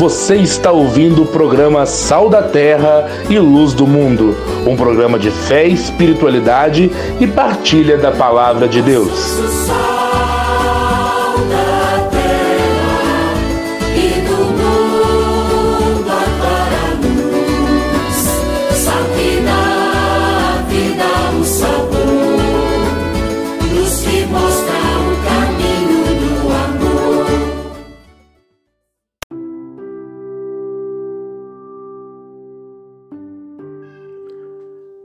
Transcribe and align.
Você 0.00 0.36
está 0.36 0.72
ouvindo 0.72 1.24
o 1.24 1.26
programa 1.26 1.84
Sal 1.84 2.30
da 2.30 2.42
Terra 2.42 3.06
e 3.28 3.38
Luz 3.38 3.74
do 3.74 3.86
Mundo, 3.86 4.34
um 4.66 4.74
programa 4.74 5.18
de 5.18 5.30
fé, 5.30 5.66
espiritualidade 5.66 6.90
e 7.20 7.26
partilha 7.26 7.98
da 7.98 8.10
palavra 8.10 8.66
de 8.66 8.80
Deus. 8.80 9.10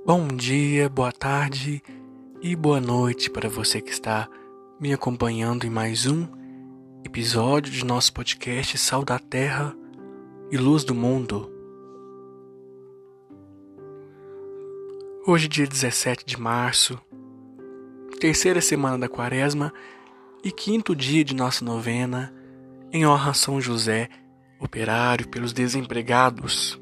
Bom 0.06 0.28
dia, 0.28 0.88
boa 0.88 1.12
tarde 1.12 1.82
e 2.40 2.56
boa 2.56 2.80
noite 2.80 3.28
para 3.28 3.50
você 3.50 3.82
que 3.82 3.90
está 3.90 4.30
me 4.80 4.94
acompanhando 4.94 5.66
em 5.66 5.70
mais 5.72 6.06
um 6.06 6.28
episódio 7.04 7.74
de 7.74 7.84
nosso 7.84 8.14
podcast 8.14 8.78
Sal 8.78 9.04
da 9.04 9.18
Terra 9.18 9.76
e 10.52 10.58
Luz 10.58 10.84
do 10.84 10.94
Mundo. 10.94 11.52
Hoje, 15.26 15.48
dia 15.48 15.66
17 15.66 16.24
de 16.24 16.40
março, 16.40 17.02
terceira 18.20 18.62
semana 18.62 19.00
da 19.00 19.10
quaresma 19.10 19.74
e 20.44 20.52
quinto 20.52 20.96
dia 20.96 21.24
de 21.24 21.34
nossa 21.34 21.66
novena 21.66 22.32
em 22.94 23.08
honra 23.08 23.32
a 23.32 23.34
São 23.34 23.60
José, 23.60 24.08
operário 24.60 25.28
pelos 25.30 25.52
desempregados. 25.52 26.80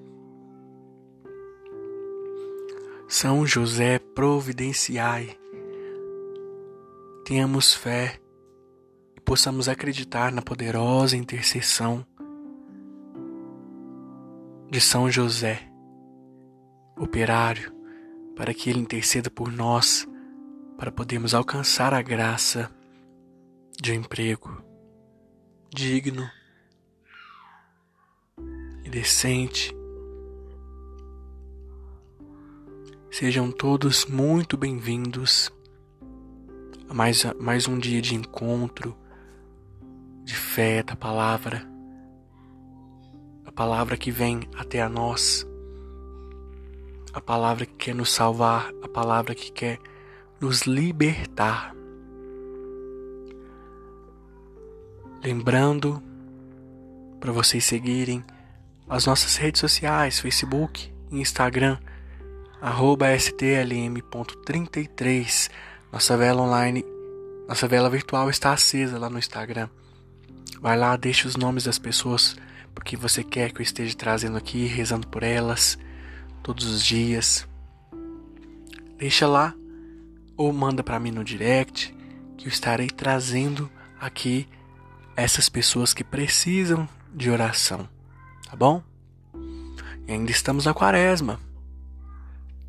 São 3.07 3.45
José, 3.45 3.99
providenciai. 3.99 5.37
Tenhamos 7.25 7.73
fé 7.73 8.19
e 9.15 9.21
possamos 9.21 9.69
acreditar 9.69 10.31
na 10.31 10.41
poderosa 10.41 11.15
intercessão 11.15 12.05
de 14.69 14.81
São 14.81 15.09
José, 15.11 15.69
operário, 16.97 17.71
para 18.35 18.53
que 18.53 18.69
ele 18.69 18.79
interceda 18.79 19.29
por 19.29 19.51
nós, 19.51 20.07
para 20.77 20.91
podermos 20.91 21.35
alcançar 21.35 21.93
a 21.93 22.01
graça 22.01 22.71
de 23.79 23.91
um 23.91 23.95
emprego 23.95 24.63
digno 25.69 26.27
e 28.83 28.89
decente 28.89 29.73
Sejam 33.13 33.51
todos 33.51 34.07
muito 34.07 34.57
bem-vindos 34.57 35.53
a 36.89 36.95
mais, 36.95 37.23
a 37.23 37.35
mais 37.35 37.67
um 37.67 37.77
dia 37.77 38.01
de 38.01 38.15
encontro, 38.15 38.97
de 40.23 40.35
fé 40.35 40.81
da 40.81 40.95
palavra, 40.95 41.63
a 43.45 43.51
palavra 43.51 43.97
que 43.97 44.09
vem 44.09 44.49
até 44.57 44.81
a 44.81 44.89
nós, 44.89 45.47
a 47.13 47.21
palavra 47.21 47.67
que 47.67 47.75
quer 47.75 47.93
nos 47.93 48.11
salvar, 48.11 48.71
a 48.81 48.87
palavra 48.87 49.35
que 49.35 49.51
quer 49.51 49.77
nos 50.41 50.63
libertar. 50.63 51.75
Lembrando 55.23 56.01
para 57.19 57.31
vocês 57.31 57.63
seguirem 57.63 58.25
as 58.89 59.05
nossas 59.05 59.35
redes 59.35 59.61
sociais, 59.61 60.19
Facebook 60.19 60.91
e 61.11 61.19
Instagram 61.21 61.77
arroba 62.63 63.13
stlm.33. 63.13 65.51
Nossa 65.91 66.15
vela 66.15 66.41
online, 66.41 66.85
nossa 67.45 67.67
vela 67.67 67.89
virtual 67.89 68.29
está 68.29 68.53
acesa 68.53 68.97
lá 68.97 69.09
no 69.09 69.19
Instagram. 69.19 69.67
Vai 70.61 70.77
lá, 70.77 70.95
deixa 70.95 71.27
os 71.27 71.35
nomes 71.35 71.65
das 71.65 71.77
pessoas 71.77 72.37
porque 72.73 72.95
você 72.95 73.21
quer 73.21 73.51
que 73.51 73.59
eu 73.59 73.63
esteja 73.63 73.93
trazendo 73.97 74.37
aqui, 74.37 74.65
rezando 74.65 75.09
por 75.09 75.23
elas 75.23 75.77
todos 76.41 76.65
os 76.65 76.81
dias. 76.81 77.45
Deixa 78.97 79.27
lá 79.27 79.53
ou 80.37 80.53
manda 80.53 80.81
para 80.81 81.01
mim 81.01 81.11
no 81.11 81.23
direct 81.23 81.93
que 82.37 82.45
eu 82.45 82.49
estarei 82.49 82.87
trazendo 82.87 83.69
aqui 83.99 84.47
essas 85.17 85.49
pessoas 85.49 85.93
que 85.93 86.03
precisam 86.03 86.87
de 87.13 87.29
oração, 87.29 87.89
tá 88.49 88.55
bom? 88.55 88.81
E 90.07 90.13
ainda 90.13 90.31
estamos 90.31 90.65
na 90.65 90.73
quaresma 90.73 91.39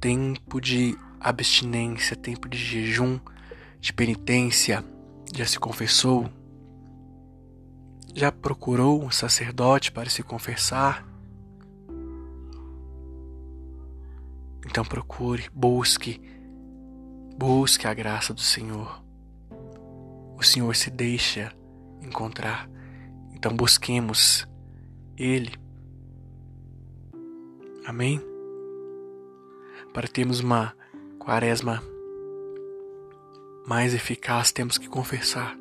tempo 0.05 0.61
de 0.61 0.99
abstinência, 1.19 2.15
tempo 2.15 2.47
de 2.47 2.59
jejum, 2.59 3.19
de 3.81 3.91
penitência, 3.91 4.85
já 5.35 5.47
se 5.47 5.59
confessou? 5.59 6.29
Já 8.15 8.31
procurou 8.31 9.03
um 9.03 9.11
sacerdote 9.11 9.91
para 9.91 10.11
se 10.11 10.23
confessar? 10.23 11.09
Então 14.67 14.85
procure, 14.85 15.49
busque, 15.55 16.21
busque 17.39 17.87
a 17.87 17.95
graça 17.95 18.35
do 18.35 18.43
Senhor. 18.43 19.03
O 20.37 20.43
Senhor 20.43 20.77
se 20.77 20.91
deixa 20.91 21.51
encontrar. 22.03 22.69
Então 23.33 23.57
busquemos 23.57 24.47
Ele. 25.17 25.55
Amém? 27.87 28.34
Para 29.95 30.09
termos 30.09 30.41
uma 30.41 30.75
quaresma 31.21 31.81
mais 33.65 33.95
eficaz, 33.95 34.51
temos 34.51 34.77
que 34.77 34.89
confessar. 34.89 35.57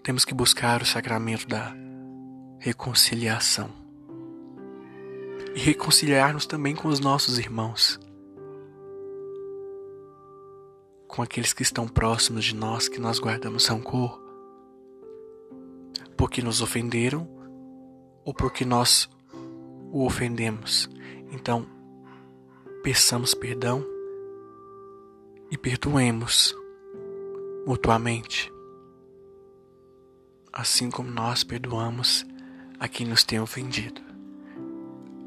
Temos 0.00 0.24
que 0.24 0.32
buscar 0.32 0.80
o 0.80 0.86
sacramento 0.86 1.48
da 1.48 1.74
reconciliação. 2.60 3.68
E 5.56 5.58
reconciliar-nos 5.58 6.46
também 6.46 6.76
com 6.76 6.86
os 6.86 7.00
nossos 7.00 7.36
irmãos. 7.36 7.98
Com 11.08 11.20
aqueles 11.20 11.52
que 11.52 11.64
estão 11.64 11.88
próximos 11.88 12.44
de 12.44 12.54
nós, 12.54 12.88
que 12.88 13.00
nós 13.00 13.18
guardamos 13.18 13.66
rancor. 13.66 14.22
Porque 16.16 16.40
nos 16.40 16.62
ofenderam 16.62 17.28
ou 18.24 18.32
porque 18.32 18.64
nós 18.64 19.10
o 19.90 20.06
ofendemos. 20.06 20.88
Então, 21.30 21.66
peçamos 22.82 23.34
perdão 23.34 23.84
e 25.50 25.56
perdoemos 25.56 26.54
mutuamente, 27.66 28.52
assim 30.52 30.90
como 30.90 31.10
nós 31.10 31.42
perdoamos 31.42 32.24
a 32.78 32.88
quem 32.88 33.06
nos 33.06 33.24
tem 33.24 33.40
ofendido. 33.40 34.00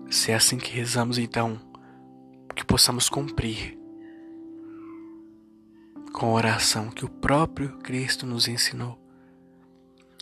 Se 0.09 0.31
é 0.31 0.35
assim 0.35 0.57
que 0.57 0.71
rezamos, 0.71 1.17
então, 1.17 1.59
que 2.55 2.65
possamos 2.65 3.09
cumprir 3.09 3.77
com 6.13 6.27
a 6.27 6.33
oração 6.33 6.89
que 6.89 7.05
o 7.05 7.09
próprio 7.09 7.77
Cristo 7.79 8.25
nos 8.25 8.47
ensinou. 8.47 8.99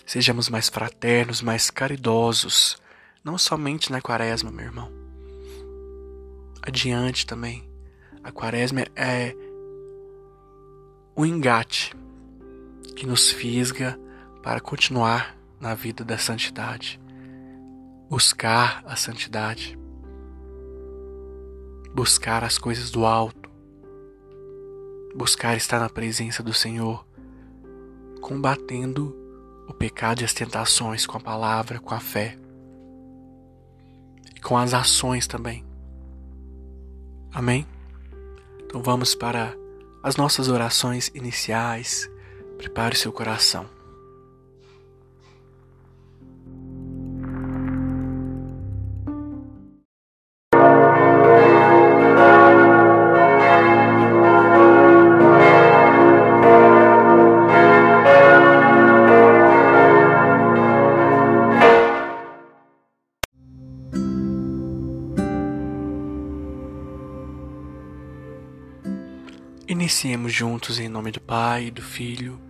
Sejamos 0.06 0.50
mais 0.50 0.70
fraternos, 0.70 1.42
mais 1.42 1.70
caridosos, 1.70 2.78
não 3.24 3.38
somente 3.38 3.92
na 3.92 4.02
quaresma, 4.02 4.52
meu 4.52 4.66
irmão, 4.66 4.92
adiante 6.62 7.26
também. 7.26 7.70
A 8.24 8.32
quaresma 8.32 8.82
é 8.96 9.36
o 11.16 11.26
engate 11.26 11.96
que 12.96 13.06
nos 13.06 13.32
fisga 13.32 14.00
para 14.44 14.60
continuar 14.60 15.36
na 15.60 15.74
vida 15.74 16.04
da 16.04 16.18
santidade, 16.18 17.00
buscar 18.10 18.84
a 18.86 18.96
santidade, 18.96 19.78
buscar 21.94 22.44
as 22.44 22.58
coisas 22.58 22.92
do 22.92 23.06
alto, 23.06 23.50
buscar 25.16 25.56
estar 25.58 25.80
na 25.80 25.90
presença 25.90 26.44
do 26.44 26.54
Senhor, 26.54 27.06
combatendo 28.22 29.16
o 29.68 29.74
pecado 29.74 30.22
e 30.22 30.26
as 30.26 30.34
tentações 30.34 31.06
com 31.06 31.18
a 31.18 31.22
palavra, 31.22 31.80
com 31.80 31.94
a 31.94 32.00
fé. 32.00 32.38
E 34.36 34.40
com 34.40 34.58
as 34.58 34.74
ações 34.74 35.28
também. 35.28 35.67
Amém? 37.38 37.68
Então 38.66 38.82
vamos 38.82 39.14
para 39.14 39.56
as 40.02 40.16
nossas 40.16 40.48
orações 40.48 41.12
iniciais. 41.14 42.10
Prepare 42.58 42.96
seu 42.96 43.12
coração. 43.14 43.70
Iniciemos 69.80 70.34
juntos 70.34 70.80
em 70.80 70.90
nome 70.90 71.12
do 71.12 71.22
Pai, 71.22 71.70
do 71.70 71.84
Filho 71.84 72.42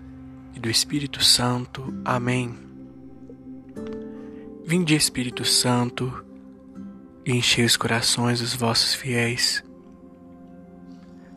e 0.56 0.62
do 0.62 0.70
Espírito 0.70 1.22
Santo. 1.22 1.94
Amém. 2.06 2.58
Vinde, 4.66 4.96
Espírito 4.96 5.44
Santo, 5.44 6.24
e 7.26 7.34
enchei 7.34 7.66
os 7.66 7.76
corações 7.76 8.40
dos 8.40 8.54
vossos 8.54 8.94
fiéis, 8.94 9.62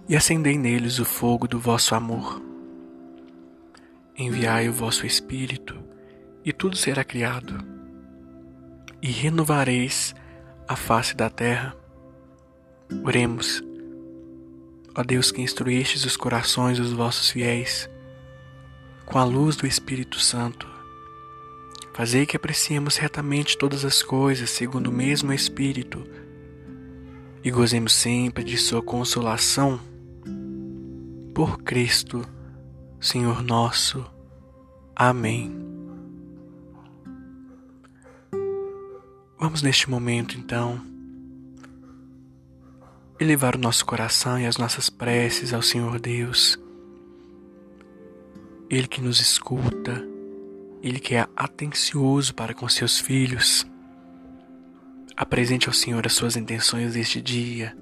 e 0.09 0.15
acendei 0.15 0.57
neles 0.57 1.01
o 1.01 1.05
fogo 1.05 1.49
do 1.49 1.59
vosso 1.59 1.93
amor. 1.97 2.41
Enviai 4.17 4.69
o 4.69 4.73
vosso 4.73 5.05
Espírito, 5.05 5.77
e 6.45 6.53
tudo 6.53 6.77
será 6.77 7.03
criado, 7.03 7.59
e 9.03 9.11
renovareis 9.11 10.15
a 10.69 10.77
face 10.77 11.17
da 11.17 11.29
terra. 11.29 11.75
Oremos. 13.03 13.69
Ó 14.95 15.03
Deus 15.03 15.31
que 15.31 15.41
instruístes 15.41 16.05
os 16.05 16.17
corações 16.17 16.79
dos 16.79 16.93
vossos 16.93 17.31
fiéis, 17.31 17.89
com 19.07 19.19
a 19.19 19.25
luz 19.25 19.57
do 19.57 19.67
Espírito 19.67 20.19
Santo, 20.19 20.67
fazei 21.95 22.27
que 22.27 22.37
apreciemos 22.37 22.97
retamente 22.97 23.57
todas 23.57 23.85
as 23.85 24.03
coisas 24.03 24.51
segundo 24.51 24.89
o 24.89 24.93
mesmo 24.93 25.33
Espírito 25.33 26.05
e 27.43 27.51
gozemos 27.51 27.93
sempre 27.93 28.45
de 28.45 28.59
Sua 28.59 28.83
consolação. 28.83 29.81
Por 31.35 31.63
Cristo, 31.63 32.27
Senhor 33.01 33.43
nosso. 33.43 34.05
Amém. 34.95 35.57
Vamos 39.39 39.63
neste 39.63 39.89
momento, 39.89 40.37
então, 40.37 40.90
elevar 43.21 43.55
o 43.55 43.59
nosso 43.59 43.85
coração 43.85 44.41
e 44.41 44.47
as 44.47 44.57
nossas 44.57 44.89
preces 44.89 45.53
ao 45.53 45.61
Senhor 45.61 46.01
Deus. 46.01 46.59
Ele 48.71 48.89
que 48.89 49.03
nos 49.03 49.21
escuta, 49.21 50.03
Ele 50.83 50.99
que 50.99 51.15
é 51.15 51.29
atencioso 51.37 52.35
para 52.35 52.55
com 52.55 52.67
seus 52.67 52.99
filhos. 52.99 53.67
Apresente 55.15 55.69
ao 55.69 55.75
Senhor 55.75 56.07
as 56.07 56.15
suas 56.15 56.35
intenções 56.35 56.95
deste 56.95 57.21
dia, 57.21 57.77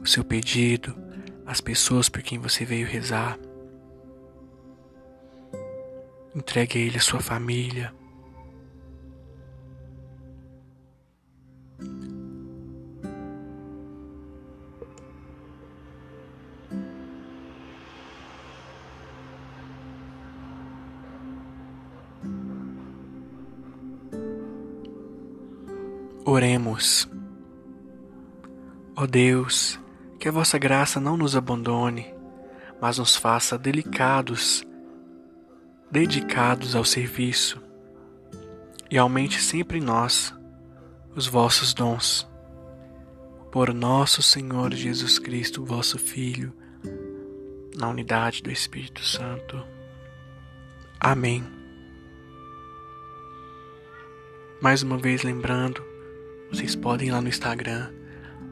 o 0.00 0.06
seu 0.06 0.24
pedido, 0.24 0.96
as 1.46 1.60
pessoas 1.60 2.08
por 2.08 2.20
quem 2.20 2.40
você 2.40 2.64
veio 2.64 2.88
rezar. 2.88 3.38
Entregue 6.34 6.76
a 6.76 6.82
Ele 6.82 6.96
a 6.96 7.00
sua 7.00 7.20
família, 7.20 7.94
Oremos. 26.30 27.10
Ó 28.94 29.04
Deus, 29.04 29.80
que 30.16 30.28
a 30.28 30.30
vossa 30.30 30.58
graça 30.58 31.00
não 31.00 31.16
nos 31.16 31.34
abandone, 31.34 32.06
mas 32.80 32.98
nos 32.98 33.16
faça 33.16 33.58
delicados, 33.58 34.64
dedicados 35.90 36.76
ao 36.76 36.84
serviço, 36.84 37.60
e 38.88 38.96
aumente 38.96 39.42
sempre 39.42 39.78
em 39.78 39.80
nós 39.80 40.32
os 41.16 41.26
vossos 41.26 41.74
dons. 41.74 42.30
Por 43.50 43.74
nosso 43.74 44.22
Senhor 44.22 44.72
Jesus 44.72 45.18
Cristo, 45.18 45.64
vosso 45.64 45.98
Filho, 45.98 46.54
na 47.76 47.88
unidade 47.88 48.40
do 48.40 48.52
Espírito 48.52 49.04
Santo. 49.04 49.60
Amém. 51.00 51.44
Mais 54.62 54.84
uma 54.84 54.96
vez 54.96 55.24
lembrando 55.24 55.89
vocês 56.50 56.74
podem 56.74 57.08
ir 57.08 57.12
lá 57.12 57.20
no 57.20 57.28
Instagram, 57.28 57.90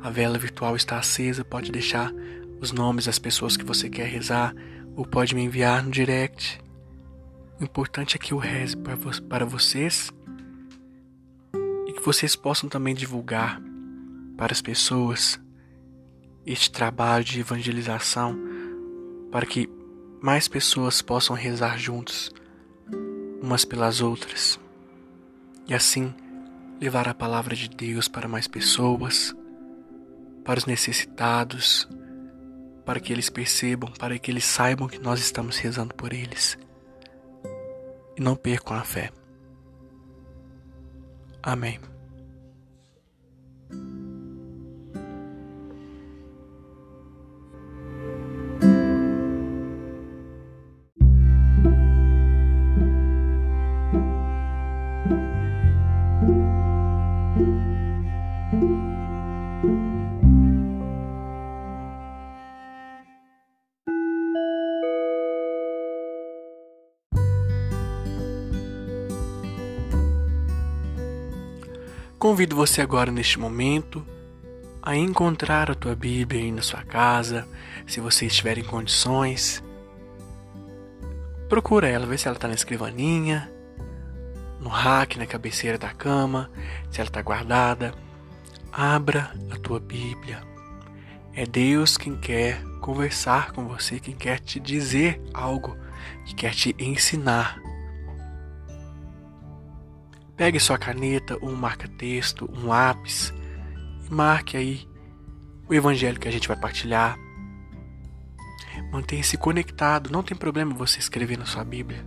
a 0.00 0.11
vela 0.11 0.39
virtual 0.39 0.77
está 0.77 0.99
acesa, 0.99 1.45
pode 1.45 1.73
deixar 1.73 2.12
os 2.61 2.73
nomes 2.73 3.06
das 3.06 3.19
pessoas 3.19 3.56
que 3.56 3.65
você 3.65 3.91
quer 3.91 4.06
rezar 4.06 4.55
ou 4.97 5.05
pode 5.05 5.35
me 5.35 5.43
enviar 5.43 5.83
no 5.83 5.91
direct. 5.91 6.61
O 7.61 7.65
importante 7.65 8.17
é 8.17 8.19
que 8.19 8.33
eu 8.33 8.39
reze 8.39 8.77
para 9.29 9.45
vocês 9.45 10.12
e 11.87 11.93
que 11.93 12.05
vocês 12.05 12.37
possam 12.37 12.69
também 12.69 12.95
divulgar 12.95 13.61
para 14.37 14.53
as 14.53 14.62
pessoas 14.62 15.41
este 16.47 16.71
trabalho 16.71 17.25
de 17.25 17.41
evangelização 17.41 18.39
para 19.31 19.45
que 19.45 19.69
mais 20.23 20.49
pessoas 20.49 21.03
possam 21.03 21.35
rezar 21.35 21.77
juntos 21.79 22.33
umas 23.43 23.65
pelas 23.65 24.00
outras. 24.00 24.59
E 25.67 25.75
assim, 25.75 26.15
levar 26.80 27.08
a 27.08 27.14
palavra 27.14 27.54
de 27.54 27.69
Deus 27.69 28.08
para 28.08 28.28
mais 28.28 28.46
pessoas, 28.46 29.34
para 30.44 30.58
os 30.58 30.66
necessitados, 30.66 31.88
para 32.84 33.00
que 33.00 33.12
eles 33.12 33.28
percebam, 33.28 33.92
para 33.92 34.19
que 34.19 34.30
eles 34.30 34.44
saibam 34.44 34.88
que 34.88 34.98
nós 34.98 35.20
estamos 35.20 35.58
rezando 35.58 35.94
por 35.94 36.12
eles. 36.12 36.58
E 38.16 38.20
não 38.20 38.34
percam 38.34 38.76
a 38.76 38.82
fé. 38.82 39.10
Amém. 41.42 41.78
Convido 72.38 72.54
você 72.54 72.80
agora 72.80 73.11
neste 73.11 73.37
momento 73.37 74.07
a 74.80 74.95
encontrar 74.95 75.73
a 75.73 75.75
tua 75.75 75.97
Bíblia 75.97 76.40
aí 76.40 76.52
na 76.52 76.62
sua 76.62 76.85
casa, 76.85 77.49
se 77.85 77.99
você 77.99 78.26
estiver 78.26 78.57
em 78.59 78.62
condições. 78.62 79.61
Procura 81.49 81.88
ela, 81.88 82.07
vê 82.07 82.16
se 82.16 82.28
ela 82.28 82.37
está 82.37 82.47
na 82.47 82.54
escrivaninha, 82.54 83.50
no 84.61 84.68
rack, 84.68 85.18
na 85.18 85.26
cabeceira 85.26 85.76
da 85.76 85.88
cama, 85.88 86.49
se 86.92 87.00
ela 87.00 87.11
está 87.11 87.21
guardada. 87.21 87.92
Abra 88.71 89.33
a 89.50 89.57
tua 89.57 89.80
Bíblia. 89.80 90.40
É 91.35 91.45
Deus 91.45 91.97
quem 91.97 92.14
quer 92.14 92.62
conversar 92.80 93.50
com 93.50 93.66
você, 93.66 93.99
quem 93.99 94.14
quer 94.14 94.38
te 94.38 94.61
dizer 94.61 95.21
algo, 95.35 95.76
que 96.25 96.37
quer 96.37 96.54
te 96.54 96.73
ensinar. 96.78 97.61
Pegue 100.38 100.61
sua 100.61 100.78
caneta, 100.78 101.37
um 101.42 101.52
marca-texto, 101.57 102.49
um 102.54 102.68
lápis 102.68 103.35
e 104.09 104.14
marque 104.14 104.57
aí 104.57 104.88
o 105.68 105.75
evangelho 105.75 106.21
que 106.21 106.28
a 106.28 106.30
gente 106.30 106.47
vai 106.47 106.57
partilhar. 106.57 107.18
Mantenha-se 108.92 109.37
conectado, 109.37 110.11
não 110.11 110.23
tem 110.23 110.37
problema 110.37 110.73
você 110.73 111.00
escrever 111.00 111.37
na 111.37 111.45
sua 111.45 111.64
Bíblia. 111.64 112.04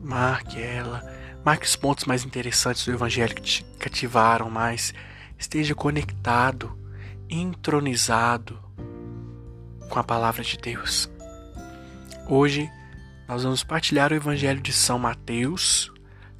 Marque 0.00 0.62
ela, 0.62 1.02
marque 1.44 1.66
os 1.66 1.74
pontos 1.74 2.04
mais 2.04 2.24
interessantes 2.24 2.84
do 2.84 2.92
evangelho 2.92 3.34
que 3.34 3.42
te 3.42 3.64
cativaram 3.80 4.48
mais. 4.48 4.94
Esteja 5.36 5.74
conectado, 5.74 6.78
entronizado 7.28 8.62
com 9.90 9.98
a 9.98 10.04
palavra 10.04 10.44
de 10.44 10.56
Deus. 10.56 11.10
Hoje 12.28 12.70
nós 13.26 13.42
vamos 13.42 13.64
partilhar 13.64 14.12
o 14.12 14.14
evangelho 14.14 14.60
de 14.60 14.72
São 14.72 15.00
Mateus, 15.00 15.92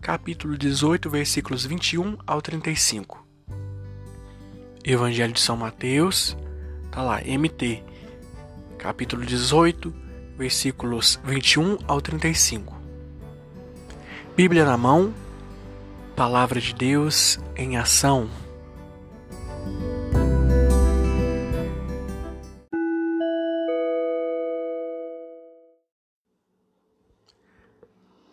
capítulo 0.04 0.58
18, 0.58 1.08
versículos 1.08 1.64
21 1.64 2.18
ao 2.26 2.42
35. 2.42 3.26
Evangelho 4.84 5.32
de 5.32 5.40
São 5.40 5.56
Mateus, 5.56 6.36
tá 6.92 7.00
lá, 7.00 7.22
MT, 7.22 7.82
capítulo 8.76 9.24
18, 9.24 9.94
versículos 10.36 11.18
21 11.24 11.78
ao 11.88 12.02
35. 12.02 12.78
Bíblia 14.36 14.66
na 14.66 14.76
mão, 14.76 15.14
Palavra 16.14 16.60
de 16.60 16.74
Deus 16.74 17.38
em 17.56 17.78
ação. 17.78 18.28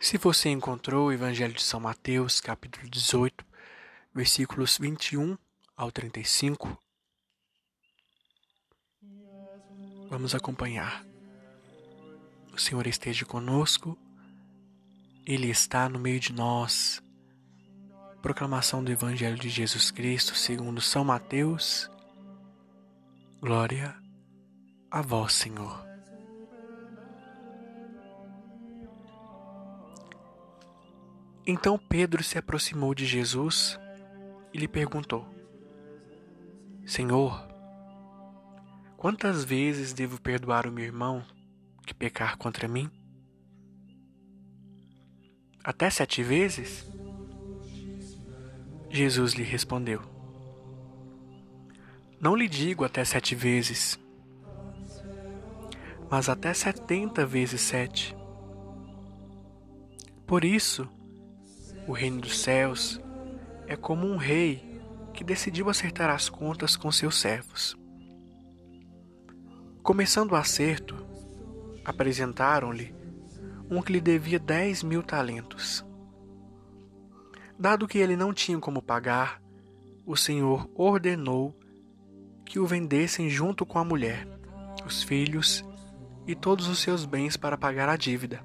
Se 0.01 0.17
você 0.17 0.49
encontrou 0.49 1.07
o 1.07 1.11
Evangelho 1.11 1.53
de 1.53 1.61
São 1.61 1.79
Mateus, 1.79 2.41
capítulo 2.41 2.89
18, 2.89 3.45
versículos 4.11 4.79
21 4.79 5.37
ao 5.77 5.91
35, 5.91 6.75
Vamos 10.09 10.33
acompanhar. 10.33 11.05
O 12.51 12.57
Senhor 12.57 12.87
esteja 12.87 13.25
conosco, 13.25 13.95
Ele 15.23 15.51
está 15.51 15.87
no 15.87 15.99
meio 15.99 16.19
de 16.19 16.33
nós. 16.33 16.99
Proclamação 18.23 18.83
do 18.83 18.91
Evangelho 18.91 19.37
de 19.37 19.49
Jesus 19.49 19.91
Cristo 19.91 20.33
segundo 20.33 20.81
São 20.81 21.05
Mateus. 21.05 21.87
Glória 23.39 23.95
a 24.89 24.99
vós, 25.03 25.33
Senhor. 25.33 25.90
Então 31.45 31.77
Pedro 31.77 32.23
se 32.23 32.37
aproximou 32.37 32.93
de 32.93 33.05
Jesus 33.05 33.79
e 34.53 34.57
lhe 34.59 34.67
perguntou: 34.67 35.27
Senhor, 36.85 37.47
quantas 38.95 39.43
vezes 39.43 39.91
devo 39.93 40.21
perdoar 40.21 40.67
o 40.67 40.71
meu 40.71 40.85
irmão 40.85 41.25
que 41.85 41.93
pecar 41.93 42.37
contra 42.37 42.67
mim? 42.67 42.89
Até 45.63 45.89
sete 45.89 46.21
vezes? 46.21 46.85
Jesus 48.89 49.33
lhe 49.33 49.43
respondeu: 49.43 50.01
Não 52.19 52.35
lhe 52.35 52.47
digo 52.47 52.83
até 52.83 53.03
sete 53.03 53.33
vezes, 53.33 53.99
mas 56.09 56.29
até 56.29 56.53
setenta 56.53 57.25
vezes 57.25 57.61
sete. 57.61 58.15
Por 60.27 60.45
isso, 60.45 60.87
o 61.87 61.93
reino 61.93 62.21
dos 62.21 62.39
céus 62.39 62.99
é 63.67 63.75
como 63.75 64.07
um 64.07 64.17
rei 64.17 64.81
que 65.13 65.23
decidiu 65.23 65.69
acertar 65.69 66.09
as 66.09 66.29
contas 66.29 66.75
com 66.75 66.91
seus 66.91 67.19
servos. 67.19 67.77
Começando 69.83 70.31
o 70.31 70.35
acerto, 70.35 70.95
apresentaram-lhe 71.83 72.93
um 73.69 73.81
que 73.81 73.93
lhe 73.93 74.01
devia 74.01 74.37
dez 74.37 74.83
mil 74.83 75.01
talentos. 75.01 75.85
Dado 77.57 77.87
que 77.87 77.97
ele 77.97 78.15
não 78.15 78.33
tinha 78.33 78.59
como 78.59 78.81
pagar, 78.81 79.41
o 80.05 80.15
Senhor 80.15 80.69
ordenou 80.75 81.57
que 82.45 82.59
o 82.59 82.65
vendessem 82.65 83.29
junto 83.29 83.65
com 83.65 83.79
a 83.79 83.83
mulher, 83.83 84.27
os 84.85 85.03
filhos 85.03 85.63
e 86.27 86.35
todos 86.35 86.67
os 86.67 86.79
seus 86.79 87.05
bens 87.05 87.37
para 87.37 87.57
pagar 87.57 87.87
a 87.87 87.95
dívida. 87.95 88.43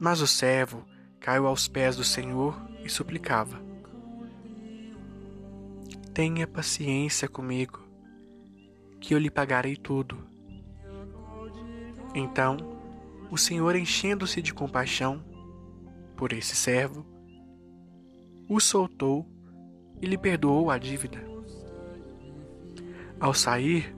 Mas 0.00 0.20
o 0.20 0.26
servo 0.26 0.84
caiu 1.26 1.48
aos 1.48 1.66
pés 1.66 1.96
do 1.96 2.04
Senhor 2.04 2.56
e 2.84 2.88
suplicava: 2.88 3.60
Tenha 6.14 6.46
paciência 6.46 7.28
comigo, 7.28 7.82
que 9.00 9.12
eu 9.12 9.18
lhe 9.18 9.28
pagarei 9.28 9.74
tudo. 9.74 10.24
Então, 12.14 12.56
o 13.28 13.36
Senhor, 13.36 13.74
enchendo-se 13.74 14.40
de 14.40 14.54
compaixão 14.54 15.20
por 16.16 16.32
esse 16.32 16.54
servo, 16.54 17.04
o 18.48 18.60
soltou 18.60 19.28
e 20.00 20.06
lhe 20.06 20.16
perdoou 20.16 20.70
a 20.70 20.78
dívida. 20.78 21.18
Ao 23.18 23.34
sair, 23.34 23.92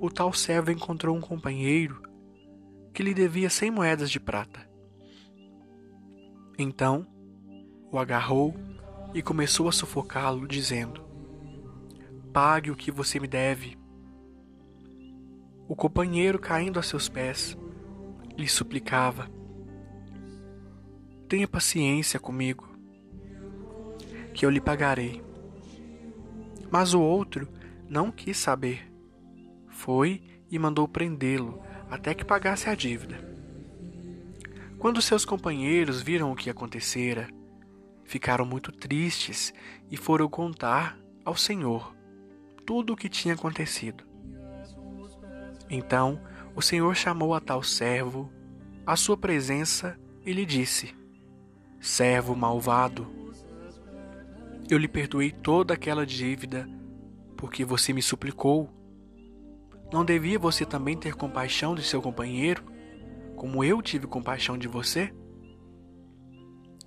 o 0.00 0.10
tal 0.10 0.32
servo 0.32 0.72
encontrou 0.72 1.16
um 1.16 1.20
companheiro 1.20 2.02
que 2.92 3.04
lhe 3.04 3.14
devia 3.14 3.48
cem 3.48 3.70
moedas 3.70 4.10
de 4.10 4.18
prata. 4.18 4.65
Então, 6.58 7.06
o 7.92 7.98
agarrou 7.98 8.54
e 9.12 9.22
começou 9.22 9.68
a 9.68 9.72
sufocá-lo, 9.72 10.48
dizendo: 10.48 11.04
Pague 12.32 12.70
o 12.70 12.76
que 12.76 12.90
você 12.90 13.20
me 13.20 13.28
deve. 13.28 13.78
O 15.68 15.76
companheiro, 15.76 16.38
caindo 16.38 16.78
a 16.78 16.82
seus 16.82 17.08
pés, 17.08 17.56
lhe 18.36 18.48
suplicava: 18.48 19.30
Tenha 21.28 21.46
paciência 21.46 22.18
comigo, 22.18 22.68
que 24.32 24.46
eu 24.46 24.50
lhe 24.50 24.60
pagarei. 24.60 25.22
Mas 26.70 26.94
o 26.94 27.00
outro 27.00 27.48
não 27.88 28.10
quis 28.10 28.36
saber. 28.36 28.90
Foi 29.68 30.22
e 30.50 30.58
mandou 30.58 30.88
prendê-lo 30.88 31.60
até 31.90 32.14
que 32.14 32.24
pagasse 32.24 32.68
a 32.68 32.74
dívida. 32.74 33.35
Quando 34.86 35.02
seus 35.02 35.24
companheiros 35.24 36.00
viram 36.00 36.30
o 36.30 36.36
que 36.36 36.48
acontecera, 36.48 37.28
ficaram 38.04 38.46
muito 38.46 38.70
tristes 38.70 39.52
e 39.90 39.96
foram 39.96 40.28
contar 40.28 40.96
ao 41.24 41.34
Senhor 41.34 41.92
tudo 42.64 42.92
o 42.92 42.96
que 42.96 43.08
tinha 43.08 43.34
acontecido. 43.34 44.04
Então 45.68 46.20
o 46.54 46.62
Senhor 46.62 46.94
chamou 46.94 47.34
a 47.34 47.40
tal 47.40 47.64
servo 47.64 48.30
à 48.86 48.94
sua 48.94 49.16
presença 49.16 49.98
e 50.24 50.32
lhe 50.32 50.46
disse: 50.46 50.94
Servo 51.80 52.36
malvado, 52.36 53.08
eu 54.70 54.78
lhe 54.78 54.86
perdoei 54.86 55.32
toda 55.32 55.74
aquela 55.74 56.06
dívida 56.06 56.64
porque 57.36 57.64
você 57.64 57.92
me 57.92 58.02
suplicou. 58.02 58.70
Não 59.92 60.04
devia 60.04 60.38
você 60.38 60.64
também 60.64 60.96
ter 60.96 61.16
compaixão 61.16 61.74
de 61.74 61.82
seu 61.82 62.00
companheiro, 62.00 62.75
como 63.36 63.62
eu 63.62 63.80
tive 63.82 64.06
compaixão 64.06 64.56
de 64.56 64.66
você? 64.66 65.14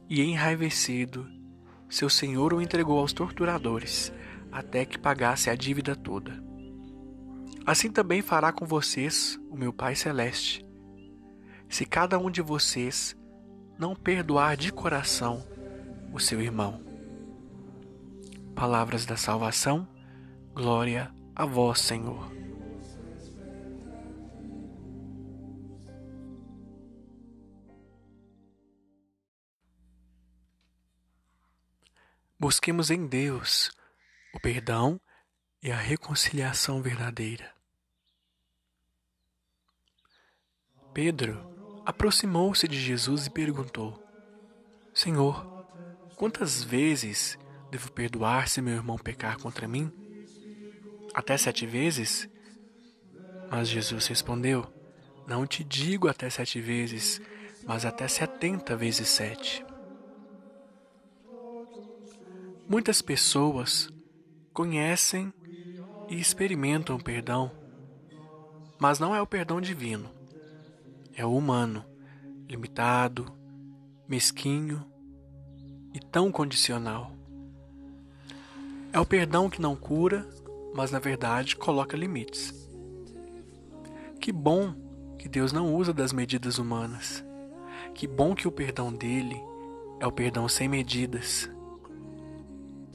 E 0.09 0.21
enraivecido, 0.21 1.27
seu 1.87 2.09
senhor 2.09 2.53
o 2.53 2.61
entregou 2.61 2.99
aos 2.99 3.13
torturadores 3.13 4.11
até 4.51 4.83
que 4.83 4.97
pagasse 4.97 5.49
a 5.49 5.55
dívida 5.55 5.95
toda. 5.95 6.43
Assim 7.65 7.91
também 7.91 8.21
fará 8.21 8.51
com 8.51 8.65
vocês 8.65 9.39
o 9.49 9.55
meu 9.55 9.71
Pai 9.71 9.95
Celeste, 9.95 10.65
se 11.69 11.85
cada 11.85 12.17
um 12.17 12.31
de 12.31 12.41
vocês 12.41 13.15
não 13.77 13.95
perdoar 13.95 14.57
de 14.57 14.71
coração 14.71 15.45
o 16.11 16.19
seu 16.19 16.41
irmão. 16.41 16.81
Palavras 18.55 19.05
da 19.05 19.15
salvação, 19.15 19.87
glória 20.53 21.11
a 21.35 21.45
vós, 21.45 21.79
Senhor. 21.79 22.48
Busquemos 32.39 32.89
em 32.89 33.05
Deus 33.05 33.69
o 34.33 34.39
perdão 34.39 34.97
e 35.61 35.69
a 35.73 35.75
reconciliação 35.75 36.81
verdadeira. 36.81 37.53
Pedro 40.93 41.81
aproximou-se 41.85 42.65
de 42.65 42.79
Jesus 42.79 43.25
e 43.25 43.29
perguntou: 43.29 44.01
Senhor, 44.93 45.45
quantas 46.15 46.63
vezes 46.63 47.37
devo 47.69 47.91
perdoar 47.91 48.47
se 48.47 48.61
meu 48.61 48.75
irmão 48.75 48.97
pecar 48.97 49.37
contra 49.37 49.67
mim? 49.67 49.91
Até 51.13 51.37
sete 51.37 51.65
vezes? 51.65 52.29
Mas 53.51 53.67
Jesus 53.67 54.07
respondeu: 54.07 54.65
Não 55.27 55.45
te 55.45 55.61
digo 55.61 56.07
até 56.07 56.29
sete 56.29 56.61
vezes, 56.61 57.19
mas 57.65 57.83
até 57.83 58.07
setenta 58.07 58.77
vezes 58.77 59.09
sete. 59.09 59.65
Muitas 62.69 63.01
pessoas 63.01 63.91
conhecem 64.53 65.33
e 66.07 66.19
experimentam 66.19 66.97
o 66.97 67.03
perdão, 67.03 67.51
mas 68.77 68.99
não 68.99 69.15
é 69.15 69.19
o 69.19 69.25
perdão 69.25 69.59
divino. 69.59 70.07
É 71.15 71.25
o 71.25 71.35
humano, 71.35 71.83
limitado, 72.47 73.25
mesquinho 74.07 74.85
e 75.95 75.99
tão 75.99 76.31
condicional. 76.31 77.11
É 78.93 78.99
o 78.99 79.05
perdão 79.05 79.49
que 79.49 79.59
não 79.59 79.75
cura, 79.75 80.29
mas 80.71 80.91
na 80.91 80.99
verdade 80.99 81.55
coloca 81.55 81.97
limites. 81.97 82.53
Que 84.21 84.31
bom 84.31 84.75
que 85.17 85.27
Deus 85.27 85.51
não 85.51 85.73
usa 85.73 85.91
das 85.91 86.13
medidas 86.13 86.59
humanas. 86.59 87.25
Que 87.95 88.05
bom 88.05 88.35
que 88.35 88.47
o 88.47 88.51
perdão 88.51 88.93
dele 88.93 89.41
é 89.99 90.05
o 90.05 90.11
perdão 90.11 90.47
sem 90.47 90.67
medidas 90.67 91.49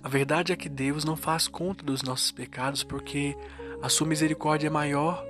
a 0.05 0.09
verdade 0.11 0.53
é 0.53 0.57
que 0.57 0.69
Deus 0.69 1.03
não 1.03 1.17
faz 1.17 1.49
conta 1.49 1.83
dos 1.83 2.03
nossos 2.03 2.31
pecados 2.31 2.85
porque 2.85 3.35
a 3.81 3.89
sua 3.89 4.07
misericórdia 4.07 4.67
é 4.67 4.71
maior 4.71 5.25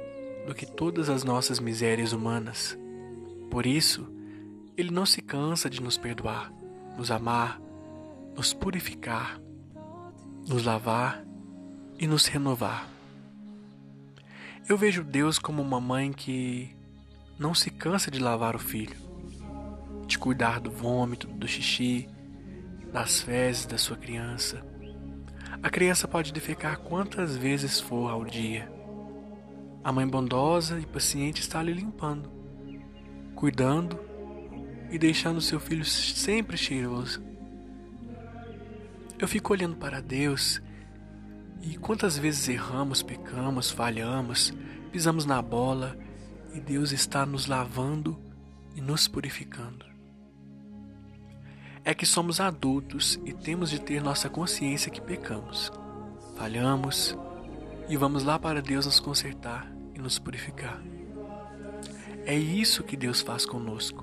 do 0.48 0.52
que 0.52 0.66
todas 0.66 1.08
as 1.08 1.22
nossas 1.22 1.60
misérias 1.60 2.12
humanas. 2.12 2.76
Por 3.52 3.66
isso, 3.66 4.12
ele 4.76 4.90
não 4.90 5.06
se 5.06 5.22
cansa 5.22 5.70
de 5.70 5.80
nos 5.80 5.96
perdoar, 5.96 6.52
nos 6.98 7.12
amar, 7.12 7.60
nos 8.34 8.52
purificar, 8.52 9.40
nos 10.44 10.64
lavar 10.64 11.24
e 11.96 12.08
nos 12.08 12.26
renovar. 12.26 12.88
Eu 14.68 14.76
vejo 14.76 15.04
Deus 15.04 15.38
como 15.38 15.62
uma 15.62 15.80
mãe 15.80 16.12
que 16.12 16.74
não 17.38 17.54
se 17.54 17.70
cansa 17.70 18.10
de 18.10 18.18
lavar 18.18 18.56
o 18.56 18.58
filho, 18.58 18.96
de 20.04 20.18
cuidar 20.18 20.58
do 20.58 20.72
vômito, 20.72 21.28
do 21.28 21.46
xixi, 21.46 22.08
das 22.94 23.20
fezes 23.20 23.66
da 23.66 23.76
sua 23.76 23.96
criança. 23.96 24.64
A 25.60 25.68
criança 25.68 26.06
pode 26.06 26.32
defecar 26.32 26.78
quantas 26.78 27.36
vezes 27.36 27.80
for 27.80 28.08
ao 28.08 28.24
dia. 28.24 28.70
A 29.82 29.90
mãe 29.92 30.06
bondosa 30.06 30.78
e 30.78 30.86
paciente 30.86 31.40
está 31.40 31.58
ali 31.58 31.72
limpando, 31.72 32.30
cuidando 33.34 33.98
e 34.92 34.96
deixando 34.96 35.40
seu 35.40 35.58
filho 35.58 35.84
sempre 35.84 36.56
cheiroso. 36.56 37.20
Eu 39.18 39.26
fico 39.26 39.52
olhando 39.52 39.74
para 39.74 40.00
Deus 40.00 40.62
e 41.62 41.76
quantas 41.76 42.16
vezes 42.16 42.48
erramos, 42.48 43.02
pecamos, 43.02 43.72
falhamos, 43.72 44.54
pisamos 44.92 45.26
na 45.26 45.42
bola 45.42 45.98
e 46.52 46.60
Deus 46.60 46.92
está 46.92 47.26
nos 47.26 47.48
lavando 47.48 48.16
e 48.76 48.80
nos 48.80 49.08
purificando. 49.08 49.93
É 51.86 51.92
que 51.92 52.06
somos 52.06 52.40
adultos 52.40 53.20
e 53.26 53.34
temos 53.34 53.68
de 53.68 53.78
ter 53.78 54.02
nossa 54.02 54.30
consciência 54.30 54.90
que 54.90 55.02
pecamos, 55.02 55.70
falhamos 56.34 57.14
e 57.90 57.96
vamos 57.96 58.24
lá 58.24 58.38
para 58.38 58.62
Deus 58.62 58.86
nos 58.86 58.98
consertar 58.98 59.70
e 59.94 59.98
nos 59.98 60.18
purificar. 60.18 60.82
É 62.24 62.34
isso 62.34 62.82
que 62.82 62.96
Deus 62.96 63.20
faz 63.20 63.44
conosco. 63.44 64.02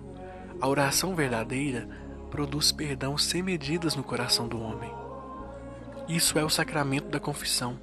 A 0.62 0.68
oração 0.68 1.16
verdadeira 1.16 1.90
produz 2.30 2.72
perdão 2.72 3.18
sem 3.18 3.42
medidas 3.42 3.96
no 3.96 4.04
coração 4.04 4.48
do 4.48 4.62
homem. 4.62 4.94
Isso 6.08 6.38
é 6.38 6.46
o 6.46 6.50
sacramento 6.50 7.10
da 7.10 7.20
confissão. 7.20 7.80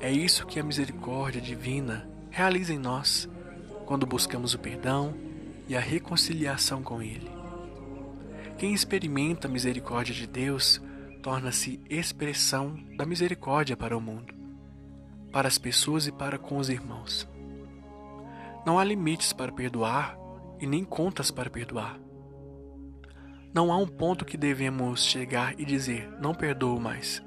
É 0.00 0.10
isso 0.10 0.44
que 0.46 0.58
a 0.58 0.64
misericórdia 0.64 1.40
divina 1.40 2.08
realiza 2.28 2.74
em 2.74 2.78
nós 2.78 3.28
quando 3.86 4.04
buscamos 4.04 4.52
o 4.52 4.58
perdão 4.58 5.14
e 5.68 5.76
a 5.76 5.80
reconciliação 5.80 6.82
com 6.82 7.00
Ele. 7.00 7.41
Quem 8.62 8.72
experimenta 8.72 9.48
a 9.48 9.50
misericórdia 9.50 10.14
de 10.14 10.24
Deus 10.24 10.80
torna-se 11.20 11.80
expressão 11.90 12.78
da 12.96 13.04
misericórdia 13.04 13.76
para 13.76 13.98
o 13.98 14.00
mundo, 14.00 14.32
para 15.32 15.48
as 15.48 15.58
pessoas 15.58 16.06
e 16.06 16.12
para 16.12 16.38
com 16.38 16.58
os 16.58 16.68
irmãos. 16.68 17.28
Não 18.64 18.78
há 18.78 18.84
limites 18.84 19.32
para 19.32 19.50
perdoar 19.50 20.16
e 20.60 20.66
nem 20.68 20.84
contas 20.84 21.28
para 21.28 21.50
perdoar. 21.50 21.98
Não 23.52 23.72
há 23.72 23.76
um 23.76 23.88
ponto 23.88 24.24
que 24.24 24.36
devemos 24.36 25.04
chegar 25.06 25.58
e 25.58 25.64
dizer: 25.64 26.08
não 26.20 26.32
perdoo 26.32 26.78
mais. 26.78 27.20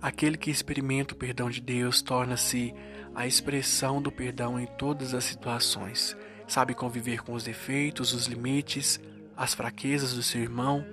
Aquele 0.00 0.38
que 0.38 0.50
experimenta 0.50 1.12
o 1.12 1.18
perdão 1.18 1.50
de 1.50 1.60
Deus 1.60 2.00
torna-se 2.00 2.72
a 3.14 3.26
expressão 3.26 4.00
do 4.00 4.10
perdão 4.10 4.58
em 4.58 4.64
todas 4.64 5.12
as 5.12 5.24
situações. 5.24 6.16
Sabe 6.48 6.72
conviver 6.72 7.22
com 7.22 7.34
os 7.34 7.44
defeitos, 7.44 8.14
os 8.14 8.26
limites, 8.26 8.98
as 9.40 9.54
fraquezas 9.54 10.12
do 10.12 10.22
seu 10.22 10.42
irmão, 10.42 10.84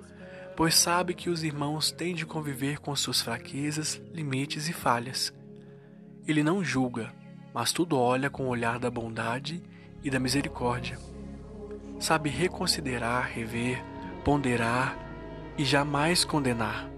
pois 0.56 0.74
sabe 0.74 1.12
que 1.12 1.28
os 1.28 1.44
irmãos 1.44 1.92
têm 1.92 2.14
de 2.14 2.24
conviver 2.24 2.80
com 2.80 2.96
suas 2.96 3.20
fraquezas, 3.20 4.00
limites 4.10 4.70
e 4.70 4.72
falhas. 4.72 5.34
Ele 6.26 6.42
não 6.42 6.64
julga, 6.64 7.12
mas 7.52 7.72
tudo 7.72 7.98
olha 7.98 8.30
com 8.30 8.44
o 8.44 8.48
olhar 8.48 8.78
da 8.78 8.90
bondade 8.90 9.62
e 10.02 10.08
da 10.08 10.18
misericórdia. 10.18 10.98
Sabe 12.00 12.30
reconsiderar, 12.30 13.30
rever, 13.30 13.84
ponderar 14.24 14.96
e 15.58 15.62
jamais 15.62 16.24
condenar. 16.24 16.88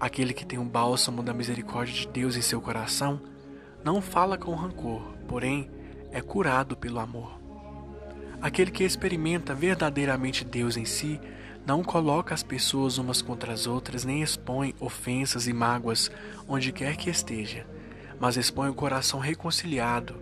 Aquele 0.00 0.34
que 0.34 0.44
tem 0.44 0.58
o 0.58 0.64
bálsamo 0.64 1.22
da 1.22 1.32
misericórdia 1.32 1.94
de 1.94 2.08
Deus 2.08 2.34
em 2.34 2.42
seu 2.42 2.60
coração 2.60 3.22
não 3.84 4.02
fala 4.02 4.36
com 4.36 4.52
rancor, 4.56 5.16
porém 5.28 5.70
é 6.10 6.20
curado 6.20 6.76
pelo 6.76 6.98
amor. 6.98 7.39
Aquele 8.40 8.70
que 8.70 8.84
experimenta 8.84 9.54
verdadeiramente 9.54 10.44
Deus 10.44 10.76
em 10.76 10.84
si 10.84 11.20
não 11.66 11.84
coloca 11.84 12.34
as 12.34 12.42
pessoas 12.42 12.96
umas 12.96 13.20
contra 13.20 13.52
as 13.52 13.66
outras, 13.66 14.04
nem 14.04 14.22
expõe 14.22 14.74
ofensas 14.80 15.46
e 15.46 15.52
mágoas 15.52 16.10
onde 16.48 16.72
quer 16.72 16.96
que 16.96 17.10
esteja, 17.10 17.66
mas 18.18 18.36
expõe 18.36 18.70
o 18.70 18.74
coração 18.74 19.20
reconciliado, 19.20 20.16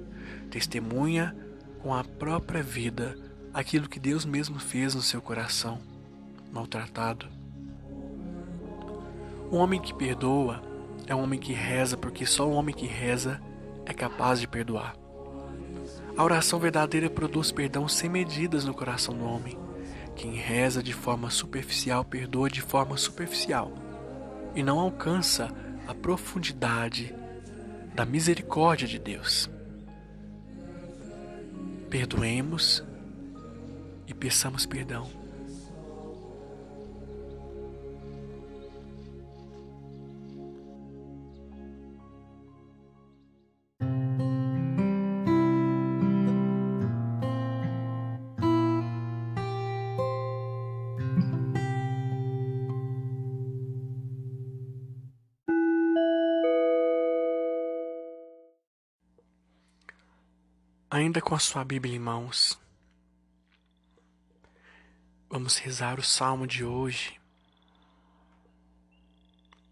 testemunha 0.50 1.36
com 1.80 1.94
a 1.94 2.02
própria 2.02 2.62
vida 2.62 3.16
aquilo 3.54 3.88
que 3.88 4.00
Deus 4.00 4.24
mesmo 4.24 4.58
fez 4.58 4.94
no 4.94 5.02
seu 5.02 5.22
coração, 5.22 5.78
maltratado. 6.52 7.26
Um 9.50 9.56
homem 9.56 9.80
que 9.80 9.94
perdoa 9.94 10.60
é 11.06 11.14
um 11.14 11.22
homem 11.22 11.38
que 11.38 11.52
reza, 11.52 11.96
porque 11.96 12.26
só 12.26 12.46
um 12.48 12.54
homem 12.54 12.74
que 12.74 12.86
reza 12.86 13.40
é 13.86 13.94
capaz 13.94 14.40
de 14.40 14.46
perdoar. 14.46 14.94
A 16.18 16.24
oração 16.24 16.58
verdadeira 16.58 17.08
produz 17.08 17.52
perdão 17.52 17.86
sem 17.86 18.10
medidas 18.10 18.64
no 18.64 18.74
coração 18.74 19.16
do 19.16 19.24
homem. 19.24 19.56
Quem 20.16 20.34
reza 20.34 20.82
de 20.82 20.92
forma 20.92 21.30
superficial 21.30 22.04
perdoa 22.04 22.50
de 22.50 22.60
forma 22.60 22.96
superficial 22.96 23.72
e 24.52 24.60
não 24.60 24.80
alcança 24.80 25.48
a 25.86 25.94
profundidade 25.94 27.14
da 27.94 28.04
misericórdia 28.04 28.88
de 28.88 28.98
Deus. 28.98 29.48
Perdoemos 31.88 32.82
e 34.08 34.12
peçamos 34.12 34.66
perdão. 34.66 35.17
Ainda 60.98 61.22
com 61.22 61.32
a 61.32 61.38
sua 61.38 61.64
Bíblia 61.64 61.94
em 61.94 61.98
mãos, 62.00 62.58
vamos 65.30 65.56
rezar 65.56 66.00
o 66.00 66.02
salmo 66.02 66.44
de 66.44 66.64
hoje, 66.64 67.20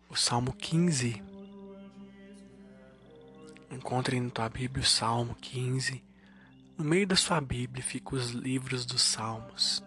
o 0.08 0.14
salmo 0.14 0.52
15. 0.52 1.20
Encontre 3.72 4.20
na 4.20 4.30
tua 4.30 4.48
Bíblia 4.48 4.84
o 4.84 4.86
salmo 4.86 5.34
15. 5.40 6.00
No 6.78 6.84
meio 6.84 7.08
da 7.08 7.16
sua 7.16 7.40
Bíblia 7.40 7.82
ficam 7.82 8.16
os 8.16 8.30
livros 8.30 8.86
dos 8.86 9.02
salmos. 9.02 9.82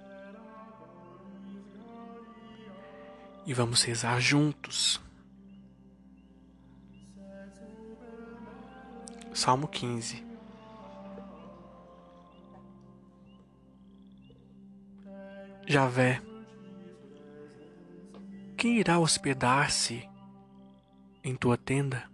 E 3.45 3.53
vamos 3.53 3.81
rezar 3.83 4.19
juntos. 4.19 4.99
Salmo 9.33 9.69
15. 9.69 10.27
Javé, 15.71 16.19
quem 18.57 18.79
irá 18.79 18.97
hospedar-se 18.97 20.03
em 21.23 21.35
tua 21.35 21.55
tenda? 21.59 22.09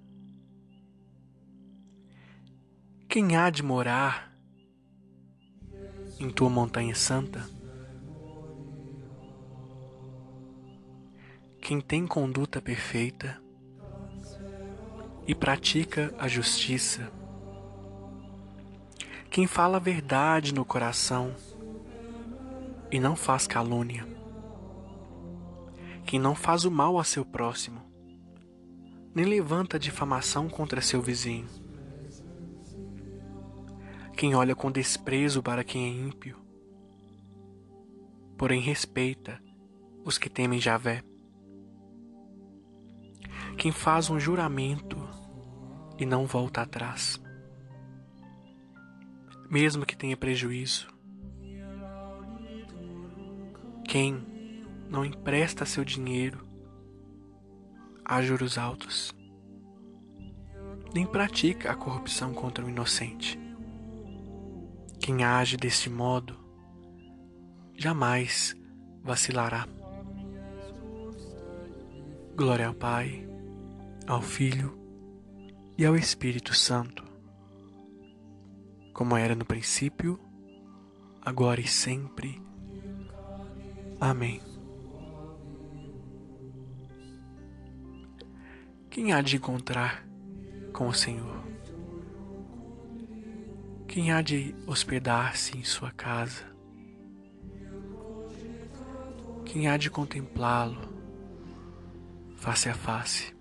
Quem 3.08 3.38
há 3.38 3.50
de 3.50 3.64
morar 3.64 4.30
em 6.20 6.30
tua 6.30 6.50
montanha 6.50 6.94
santa? 6.94 7.50
Quem 11.62 11.80
tem 11.80 12.06
conduta 12.06 12.62
perfeita 12.62 13.42
e 15.26 15.34
pratica 15.34 16.14
a 16.20 16.28
justiça, 16.28 17.10
quem 19.32 19.48
fala 19.48 19.78
a 19.78 19.80
verdade 19.80 20.54
no 20.54 20.66
coração 20.66 21.34
e 22.96 23.00
não 23.00 23.14
faz 23.14 23.46
calúnia. 23.46 24.08
Quem 26.06 26.18
não 26.18 26.34
faz 26.34 26.64
o 26.64 26.72
mal 26.72 26.98
a 26.98 27.04
seu 27.04 27.26
próximo, 27.26 27.82
nem 29.14 29.26
levanta 29.26 29.78
difamação 29.78 30.48
contra 30.48 30.80
seu 30.80 31.02
vizinho. 31.02 31.46
Quem 34.16 34.34
olha 34.34 34.56
com 34.56 34.72
desprezo 34.72 35.44
para 35.44 35.62
quem 35.62 35.84
é 35.84 36.08
ímpio, 36.08 36.38
porém 38.38 38.62
respeita 38.62 39.44
os 40.06 40.18
que 40.18 40.30
temem 40.30 40.62
Javé. 40.62 41.04
Quem 43.58 43.74
faz 43.74 44.10
um 44.10 44.18
juramento 44.18 44.98
e 46.00 46.06
não 46.06 46.26
volta 46.26 46.62
atrás, 46.62 47.22
mesmo 49.50 49.86
que 49.86 49.98
tenha 49.98 50.16
prejuízo 50.16 50.95
quem 53.96 54.22
não 54.90 55.06
empresta 55.06 55.66
seu 55.66 55.86
dinheiro 55.86 56.46
a 58.04 58.22
juros 58.22 58.58
altos, 58.58 59.16
nem 60.94 61.08
pratica 61.08 61.72
a 61.72 61.76
corrupção 61.78 62.34
contra 62.34 62.66
o 62.66 62.70
inocente. 62.70 63.40
Quem 65.00 65.24
age 65.24 65.56
deste 65.56 65.90
modo 65.90 66.38
jamais 67.74 68.54
vacilará. 69.02 69.66
Glória 72.36 72.68
ao 72.68 72.74
Pai, 72.74 73.26
ao 74.06 74.22
Filho 74.22 74.78
e 75.78 75.86
ao 75.86 75.96
Espírito 75.96 76.54
Santo 76.54 77.06
como 78.92 79.16
era 79.16 79.36
no 79.36 79.46
princípio, 79.46 80.20
agora 81.22 81.62
e 81.62 81.68
sempre. 81.68 82.42
Amém. 84.00 84.42
Quem 88.90 89.14
há 89.14 89.22
de 89.22 89.38
encontrar 89.38 90.06
com 90.74 90.88
o 90.88 90.94
Senhor? 90.94 91.44
Quem 93.88 94.12
há 94.12 94.22
de 94.22 94.54
hospedar-se 94.68 95.58
em 95.58 95.64
sua 95.64 95.92
casa? 95.92 96.44
Quem 99.46 99.68
há 99.68 99.78
de 99.78 99.90
contemplá-lo 99.90 100.94
face 102.36 102.68
a 102.68 102.74
face? 102.74 103.34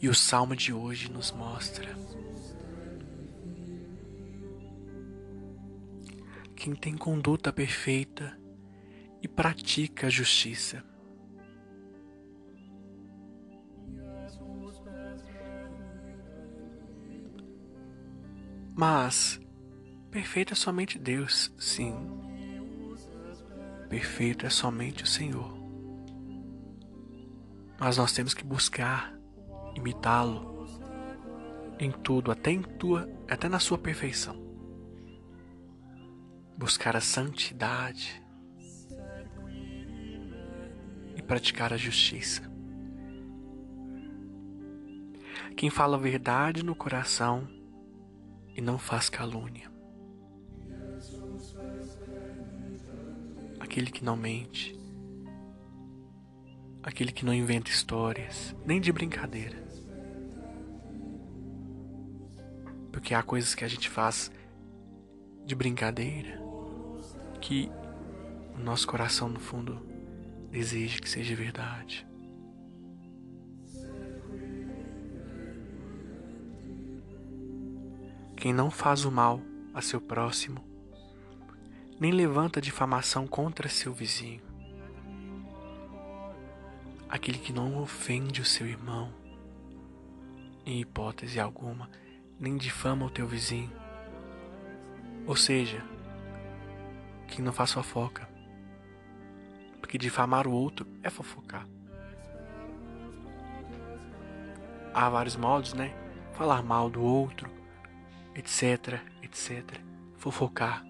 E 0.00 0.08
o 0.08 0.14
salmo 0.14 0.56
de 0.56 0.72
hoje 0.72 1.10
nos 1.10 1.32
mostra 1.32 1.94
quem 6.54 6.74
tem 6.74 6.96
conduta 6.96 7.52
perfeita 7.52 8.36
e 9.22 9.28
pratica 9.28 10.06
a 10.06 10.10
justiça. 10.10 10.84
Mas 18.74 19.40
perfeito 20.10 20.52
é 20.52 20.56
somente 20.56 20.98
Deus, 20.98 21.52
sim. 21.58 21.94
Perfeito 23.88 24.46
é 24.46 24.50
somente 24.50 25.02
o 25.02 25.06
Senhor. 25.06 25.58
Mas 27.80 27.96
nós 27.96 28.12
temos 28.12 28.34
que 28.34 28.44
buscar 28.44 29.18
imitá-lo 29.74 30.66
em 31.80 31.90
tudo, 31.90 32.30
até 32.30 32.50
em 32.50 32.62
tua, 32.62 33.08
até 33.28 33.48
na 33.48 33.58
sua 33.58 33.78
perfeição 33.78 34.48
buscar 36.58 36.96
a 36.96 37.00
santidade 37.00 38.20
praticar 41.28 41.74
a 41.74 41.76
justiça. 41.76 42.50
Quem 45.54 45.68
fala 45.68 45.96
a 45.96 46.00
verdade 46.00 46.64
no 46.64 46.74
coração 46.74 47.46
e 48.56 48.62
não 48.62 48.78
faz 48.78 49.10
calúnia. 49.10 49.70
Aquele 53.60 53.90
que 53.90 54.02
não 54.02 54.16
mente. 54.16 54.74
Aquele 56.82 57.12
que 57.12 57.24
não 57.24 57.34
inventa 57.34 57.70
histórias, 57.70 58.56
nem 58.64 58.80
de 58.80 58.90
brincadeira. 58.90 59.62
Porque 62.90 63.12
há 63.12 63.22
coisas 63.22 63.54
que 63.54 63.64
a 63.64 63.68
gente 63.68 63.90
faz 63.90 64.30
de 65.44 65.54
brincadeira 65.54 66.40
que 67.40 67.70
o 68.56 68.60
nosso 68.60 68.86
coração, 68.86 69.28
no 69.28 69.38
fundo, 69.38 69.87
deseja 70.50 71.00
que 71.00 71.08
seja 71.08 71.34
verdade. 71.34 72.06
Quem 78.36 78.52
não 78.52 78.70
faz 78.70 79.04
o 79.04 79.10
mal 79.10 79.40
a 79.74 79.82
seu 79.82 80.00
próximo, 80.00 80.64
nem 81.98 82.12
levanta 82.12 82.60
difamação 82.60 83.26
contra 83.26 83.68
seu 83.68 83.92
vizinho. 83.92 84.40
Aquele 87.08 87.38
que 87.38 87.52
não 87.52 87.82
ofende 87.82 88.40
o 88.40 88.44
seu 88.44 88.66
irmão, 88.66 89.12
em 90.64 90.80
hipótese 90.80 91.40
alguma, 91.40 91.90
nem 92.38 92.56
difama 92.56 93.06
o 93.06 93.10
teu 93.10 93.26
vizinho. 93.26 93.72
Ou 95.26 95.34
seja, 95.34 95.84
que 97.26 97.42
não 97.42 97.52
faz 97.52 97.72
fofoca. 97.72 98.37
Porque 99.80 99.98
difamar 99.98 100.46
o 100.46 100.52
outro 100.52 100.86
é 101.02 101.10
fofocar. 101.10 101.66
Há 104.92 105.08
vários 105.08 105.36
modos, 105.36 105.74
né? 105.74 105.94
Falar 106.32 106.62
mal 106.62 106.90
do 106.90 107.02
outro, 107.02 107.50
etc, 108.34 109.00
etc. 109.22 109.80
Fofocar. 110.16 110.84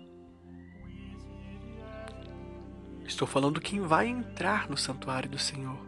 Estou 3.04 3.26
falando 3.26 3.60
quem 3.60 3.80
vai 3.80 4.06
entrar 4.06 4.68
no 4.68 4.76
santuário 4.76 5.28
do 5.30 5.38
Senhor, 5.38 5.78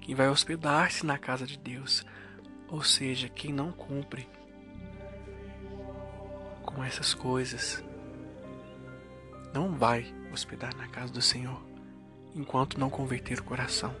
quem 0.00 0.14
vai 0.14 0.28
hospedar-se 0.28 1.06
na 1.06 1.16
casa 1.16 1.46
de 1.46 1.56
Deus, 1.56 2.04
ou 2.68 2.82
seja, 2.82 3.28
quem 3.28 3.52
não 3.52 3.70
cumpre 3.70 4.28
com 6.64 6.82
essas 6.84 7.14
coisas 7.14 7.82
não 9.54 9.74
vai 9.74 10.12
hospedar 10.32 10.76
na 10.76 10.88
casa 10.88 11.12
do 11.12 11.22
Senhor 11.22 11.65
enquanto 12.36 12.78
não 12.78 12.90
converter 12.90 13.40
o 13.40 13.44
coração. 13.44 13.94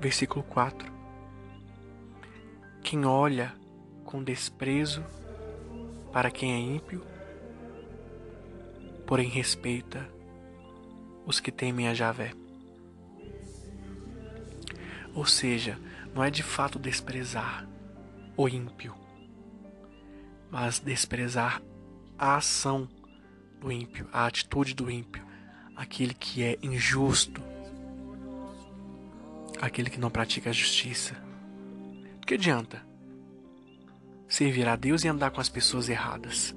Versículo 0.00 0.44
4: 0.44 0.92
Quem 2.82 3.06
olha 3.06 3.54
com 4.04 4.22
desprezo 4.22 5.02
para 6.12 6.30
quem 6.30 6.52
é 6.52 6.58
ímpio, 6.58 7.02
porém 9.06 9.28
respeita 9.28 10.06
os 11.24 11.40
que 11.40 11.50
temem 11.50 11.88
a 11.88 11.94
Javé. 11.94 12.32
Ou 15.14 15.24
seja, 15.24 15.78
não 16.12 16.22
é 16.22 16.30
de 16.30 16.42
fato 16.42 16.78
desprezar 16.78 17.66
o 18.36 18.48
ímpio, 18.48 18.94
mas 20.50 20.80
desprezar 20.80 21.62
a 22.18 22.36
ação 22.36 22.88
do 23.60 23.70
ímpio, 23.70 24.08
a 24.12 24.26
atitude 24.26 24.74
do 24.74 24.90
ímpio, 24.90 25.23
aquele 25.74 26.14
que 26.14 26.42
é 26.42 26.58
injusto, 26.62 27.42
aquele 29.60 29.90
que 29.90 29.98
não 29.98 30.10
pratica 30.10 30.50
a 30.50 30.52
justiça. 30.52 31.14
Do 32.20 32.26
que 32.26 32.34
adianta 32.34 32.84
servir 34.28 34.66
a 34.68 34.76
Deus 34.76 35.04
e 35.04 35.08
andar 35.08 35.30
com 35.30 35.40
as 35.40 35.48
pessoas 35.48 35.88
erradas? 35.88 36.54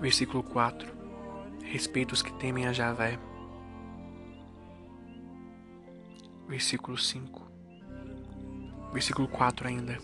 Versículo 0.00 0.42
4: 0.42 0.92
Respeita 1.62 2.14
os 2.14 2.22
que 2.22 2.32
temem 2.34 2.66
a 2.66 2.72
Javé. 2.72 3.18
Versículo 6.46 6.96
5: 6.96 7.46
versículo 8.92 9.28
4 9.28 9.68
ainda. 9.68 9.98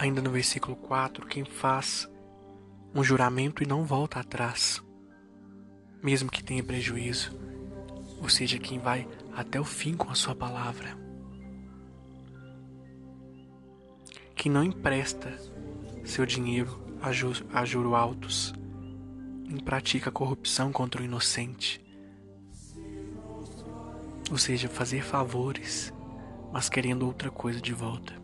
Ainda 0.00 0.22
no 0.22 0.30
versículo 0.30 0.74
4, 0.74 1.26
quem 1.26 1.44
faz 1.44 2.10
um 2.94 3.04
juramento 3.04 3.62
e 3.62 3.66
não 3.66 3.84
volta 3.84 4.18
atrás, 4.18 4.82
mesmo 6.02 6.30
que 6.30 6.42
tenha 6.42 6.64
prejuízo, 6.64 7.38
ou 8.18 8.30
seja, 8.30 8.58
quem 8.58 8.78
vai 8.78 9.06
até 9.36 9.60
o 9.60 9.64
fim 9.64 9.94
com 9.94 10.08
a 10.08 10.14
sua 10.14 10.34
palavra. 10.34 10.96
Quem 14.34 14.50
não 14.50 14.64
empresta 14.64 15.36
seu 16.02 16.24
dinheiro 16.24 16.82
a, 17.02 17.12
ju 17.12 17.32
a 17.52 17.98
altos, 17.98 18.54
nem 19.44 19.62
pratica 19.62 20.10
corrupção 20.10 20.72
contra 20.72 21.02
o 21.02 21.04
inocente, 21.04 21.78
ou 24.30 24.38
seja, 24.38 24.66
fazer 24.66 25.04
favores 25.04 25.92
mas 26.52 26.68
querendo 26.68 27.06
outra 27.06 27.30
coisa 27.30 27.60
de 27.60 27.72
volta. 27.74 28.19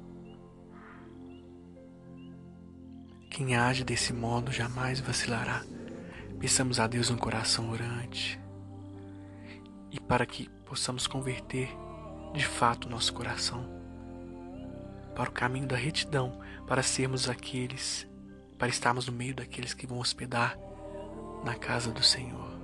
Quem 3.36 3.54
age 3.54 3.84
desse 3.84 4.14
modo 4.14 4.50
jamais 4.50 4.98
vacilará. 4.98 5.62
Peçamos 6.40 6.80
a 6.80 6.86
Deus 6.86 7.10
um 7.10 7.18
coração 7.18 7.68
orante 7.68 8.40
e 9.90 10.00
para 10.00 10.24
que 10.24 10.48
possamos 10.64 11.06
converter 11.06 11.68
de 12.32 12.46
fato 12.46 12.88
nosso 12.88 13.12
coração 13.12 13.68
para 15.14 15.28
o 15.28 15.32
caminho 15.32 15.66
da 15.66 15.76
retidão, 15.76 16.40
para 16.66 16.82
sermos 16.82 17.28
aqueles, 17.28 18.08
para 18.56 18.68
estarmos 18.68 19.06
no 19.06 19.12
meio 19.12 19.34
daqueles 19.34 19.74
que 19.74 19.86
vão 19.86 19.98
hospedar 19.98 20.58
na 21.44 21.54
casa 21.54 21.92
do 21.92 22.02
Senhor. 22.02 22.55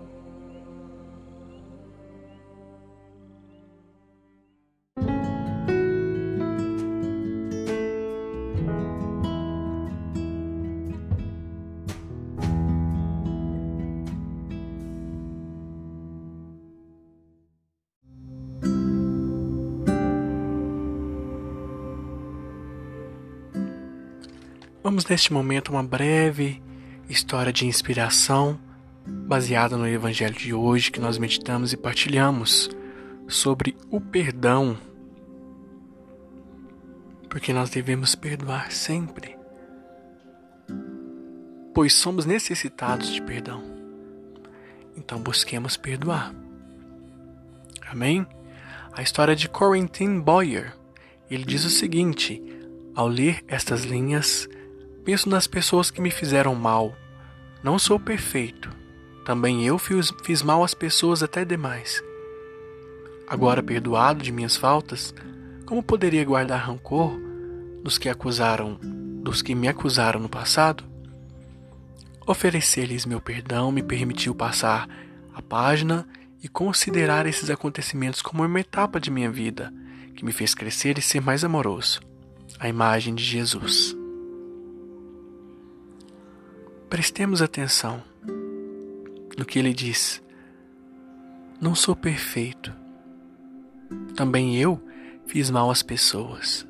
Vamos 24.92 25.06
neste 25.06 25.32
momento 25.32 25.70
uma 25.70 25.82
breve 25.82 26.62
história 27.08 27.50
de 27.50 27.64
inspiração 27.64 28.60
baseada 29.06 29.74
no 29.74 29.88
evangelho 29.88 30.34
de 30.34 30.52
hoje 30.52 30.90
que 30.90 31.00
nós 31.00 31.16
meditamos 31.16 31.72
e 31.72 31.78
partilhamos 31.78 32.68
sobre 33.26 33.74
o 33.90 34.02
perdão, 34.02 34.76
porque 37.30 37.54
nós 37.54 37.70
devemos 37.70 38.14
perdoar 38.14 38.70
sempre, 38.70 39.34
pois 41.72 41.94
somos 41.94 42.26
necessitados 42.26 43.14
de 43.14 43.22
perdão. 43.22 43.62
Então 44.94 45.18
busquemos 45.18 45.74
perdoar. 45.74 46.34
Amém? 47.90 48.26
A 48.92 49.00
história 49.00 49.34
de 49.34 49.48
Corentin 49.48 50.20
Boyer. 50.20 50.76
Ele 51.30 51.46
diz 51.46 51.64
o 51.64 51.70
seguinte: 51.70 52.42
ao 52.94 53.08
ler 53.08 53.42
estas 53.48 53.84
linhas, 53.84 54.46
penso 55.04 55.28
nas 55.28 55.46
pessoas 55.46 55.90
que 55.90 56.00
me 56.00 56.10
fizeram 56.10 56.54
mal. 56.54 56.96
Não 57.62 57.78
sou 57.78 57.98
perfeito. 57.98 58.70
Também 59.24 59.64
eu 59.64 59.78
fiz, 59.78 60.12
fiz 60.24 60.42
mal 60.42 60.64
às 60.64 60.74
pessoas 60.74 61.22
até 61.22 61.44
demais. 61.44 62.02
Agora 63.28 63.62
perdoado 63.62 64.22
de 64.22 64.32
minhas 64.32 64.56
faltas, 64.56 65.14
como 65.64 65.82
poderia 65.82 66.24
guardar 66.24 66.66
rancor 66.66 67.18
dos 67.82 67.98
que 67.98 68.08
acusaram, 68.08 68.78
dos 69.22 69.42
que 69.42 69.54
me 69.54 69.68
acusaram 69.68 70.20
no 70.20 70.28
passado? 70.28 70.84
Oferecer-lhes 72.26 73.06
meu 73.06 73.20
perdão 73.20 73.72
me 73.72 73.82
permitiu 73.82 74.34
passar 74.34 74.88
a 75.34 75.40
página 75.40 76.06
e 76.42 76.48
considerar 76.48 77.26
esses 77.26 77.48
acontecimentos 77.50 78.20
como 78.20 78.44
uma 78.44 78.60
etapa 78.60 79.00
de 79.00 79.10
minha 79.10 79.30
vida 79.30 79.72
que 80.16 80.24
me 80.24 80.32
fez 80.32 80.54
crescer 80.54 80.98
e 80.98 81.02
ser 81.02 81.20
mais 81.20 81.44
amoroso 81.44 82.00
a 82.58 82.68
imagem 82.68 83.14
de 83.14 83.24
Jesus. 83.24 84.01
Prestemos 86.92 87.40
atenção 87.40 88.02
no 89.38 89.46
que 89.46 89.58
ele 89.58 89.72
diz. 89.72 90.22
Não 91.58 91.74
sou 91.74 91.96
perfeito. 91.96 92.70
Também 94.14 94.58
eu 94.58 94.78
fiz 95.26 95.48
mal 95.48 95.70
às 95.70 95.82
pessoas. 95.82 96.68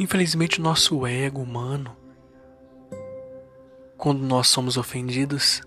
Infelizmente, 0.00 0.60
o 0.60 0.62
nosso 0.62 1.06
ego 1.06 1.42
humano, 1.42 1.94
quando 3.98 4.22
nós 4.22 4.48
somos 4.48 4.78
ofendidos, 4.78 5.60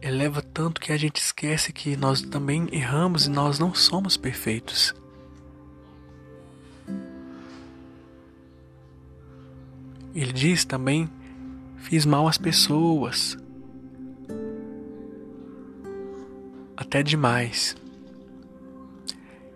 eleva 0.00 0.40
tanto 0.42 0.80
que 0.80 0.92
a 0.92 0.96
gente 0.96 1.16
esquece 1.16 1.72
que 1.72 1.96
nós 1.96 2.22
também 2.22 2.68
erramos 2.70 3.26
e 3.26 3.30
nós 3.30 3.58
não 3.58 3.74
somos 3.74 4.16
perfeitos. 4.16 4.94
Ele 10.14 10.32
diz 10.32 10.64
também: 10.64 11.08
fiz 11.78 12.04
mal 12.04 12.28
às 12.28 12.38
pessoas. 12.38 13.36
Até 16.76 17.02
demais. 17.02 17.76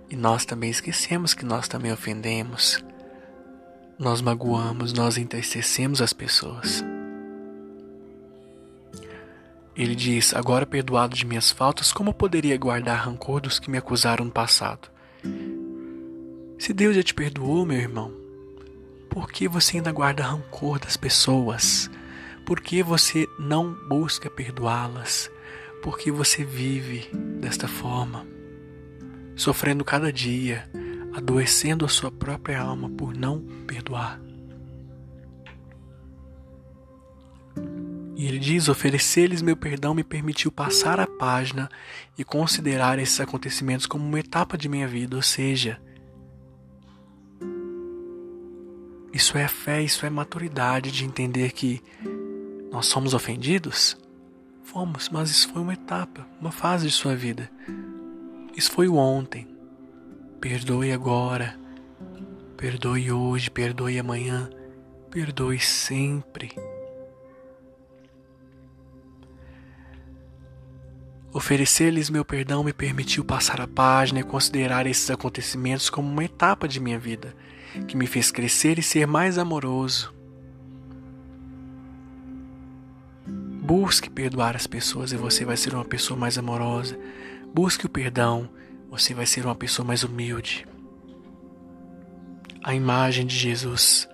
E 0.08 0.16
nós 0.16 0.44
também 0.44 0.70
esquecemos 0.70 1.34
que 1.34 1.44
nós 1.44 1.66
também 1.66 1.92
ofendemos. 1.92 2.84
Nós 3.98 4.20
magoamos, 4.20 4.92
nós 4.92 5.16
entristecemos 5.18 6.00
as 6.00 6.12
pessoas. 6.12 6.84
Ele 9.74 9.94
diz: 9.94 10.34
Agora 10.34 10.64
perdoado 10.64 11.14
de 11.14 11.26
minhas 11.26 11.50
faltas, 11.50 11.92
como 11.92 12.14
poderia 12.14 12.56
guardar 12.56 13.04
rancor 13.04 13.40
dos 13.40 13.58
que 13.58 13.70
me 13.70 13.76
acusaram 13.76 14.24
no 14.24 14.30
passado? 14.30 14.88
Se 16.58 16.72
Deus 16.72 16.96
já 16.96 17.02
te 17.02 17.12
perdoou, 17.12 17.66
meu 17.66 17.76
irmão, 17.76 18.12
por 19.16 19.32
que 19.32 19.48
você 19.48 19.78
ainda 19.78 19.90
guarda 19.92 20.22
rancor 20.22 20.78
das 20.78 20.94
pessoas? 20.94 21.90
Por 22.44 22.60
que 22.60 22.82
você 22.82 23.26
não 23.38 23.72
busca 23.88 24.28
perdoá-las? 24.28 25.30
Por 25.82 25.96
que 25.96 26.10
você 26.10 26.44
vive 26.44 27.08
desta 27.40 27.66
forma? 27.66 28.26
Sofrendo 29.34 29.86
cada 29.86 30.12
dia, 30.12 30.68
adoecendo 31.14 31.86
a 31.86 31.88
sua 31.88 32.10
própria 32.10 32.60
alma 32.60 32.90
por 32.90 33.16
não 33.16 33.40
perdoar. 33.66 34.20
E 38.16 38.26
ele 38.26 38.38
diz: 38.38 38.68
oferecer-lhes 38.68 39.40
meu 39.40 39.56
perdão 39.56 39.94
me 39.94 40.04
permitiu 40.04 40.52
passar 40.52 41.00
a 41.00 41.06
página 41.06 41.70
e 42.18 42.22
considerar 42.22 42.98
esses 42.98 43.18
acontecimentos 43.18 43.86
como 43.86 44.04
uma 44.04 44.20
etapa 44.20 44.58
de 44.58 44.68
minha 44.68 44.86
vida, 44.86 45.16
ou 45.16 45.22
seja, 45.22 45.80
Isso 49.12 49.38
é 49.38 49.48
fé, 49.48 49.82
isso 49.82 50.04
é 50.04 50.10
maturidade 50.10 50.90
de 50.90 51.04
entender 51.04 51.52
que 51.52 51.82
nós 52.70 52.86
somos 52.86 53.14
ofendidos? 53.14 53.96
Fomos, 54.62 55.08
mas 55.08 55.30
isso 55.30 55.48
foi 55.52 55.62
uma 55.62 55.74
etapa, 55.74 56.26
uma 56.40 56.52
fase 56.52 56.86
de 56.86 56.92
sua 56.92 57.14
vida. 57.14 57.50
Isso 58.56 58.70
foi 58.70 58.88
o 58.88 58.96
ontem. 58.96 59.48
Perdoe 60.40 60.92
agora. 60.92 61.58
Perdoe 62.56 63.12
hoje, 63.12 63.50
perdoe 63.50 63.98
amanhã. 63.98 64.50
Perdoe 65.10 65.58
sempre. 65.60 66.50
Oferecer-lhes 71.32 72.10
meu 72.10 72.24
perdão 72.24 72.64
me 72.64 72.72
permitiu 72.72 73.24
passar 73.24 73.60
a 73.60 73.68
página 73.68 74.20
e 74.20 74.24
considerar 74.24 74.86
esses 74.86 75.10
acontecimentos 75.10 75.88
como 75.90 76.08
uma 76.08 76.24
etapa 76.24 76.66
de 76.66 76.80
minha 76.80 76.98
vida 76.98 77.34
que 77.84 77.96
me 77.96 78.06
fez 78.06 78.30
crescer 78.30 78.78
e 78.78 78.82
ser 78.82 79.06
mais 79.06 79.38
amoroso. 79.38 80.14
Busque 83.26 84.08
perdoar 84.08 84.54
as 84.54 84.66
pessoas 84.66 85.12
e 85.12 85.16
você 85.16 85.44
vai 85.44 85.56
ser 85.56 85.74
uma 85.74 85.84
pessoa 85.84 86.18
mais 86.18 86.38
amorosa. 86.38 86.98
Busque 87.52 87.86
o 87.86 87.88
perdão, 87.88 88.48
você 88.90 89.12
vai 89.12 89.26
ser 89.26 89.44
uma 89.44 89.54
pessoa 89.54 89.86
mais 89.86 90.04
humilde. 90.04 90.66
A 92.62 92.74
imagem 92.74 93.26
de 93.26 93.36
Jesus. 93.36 94.08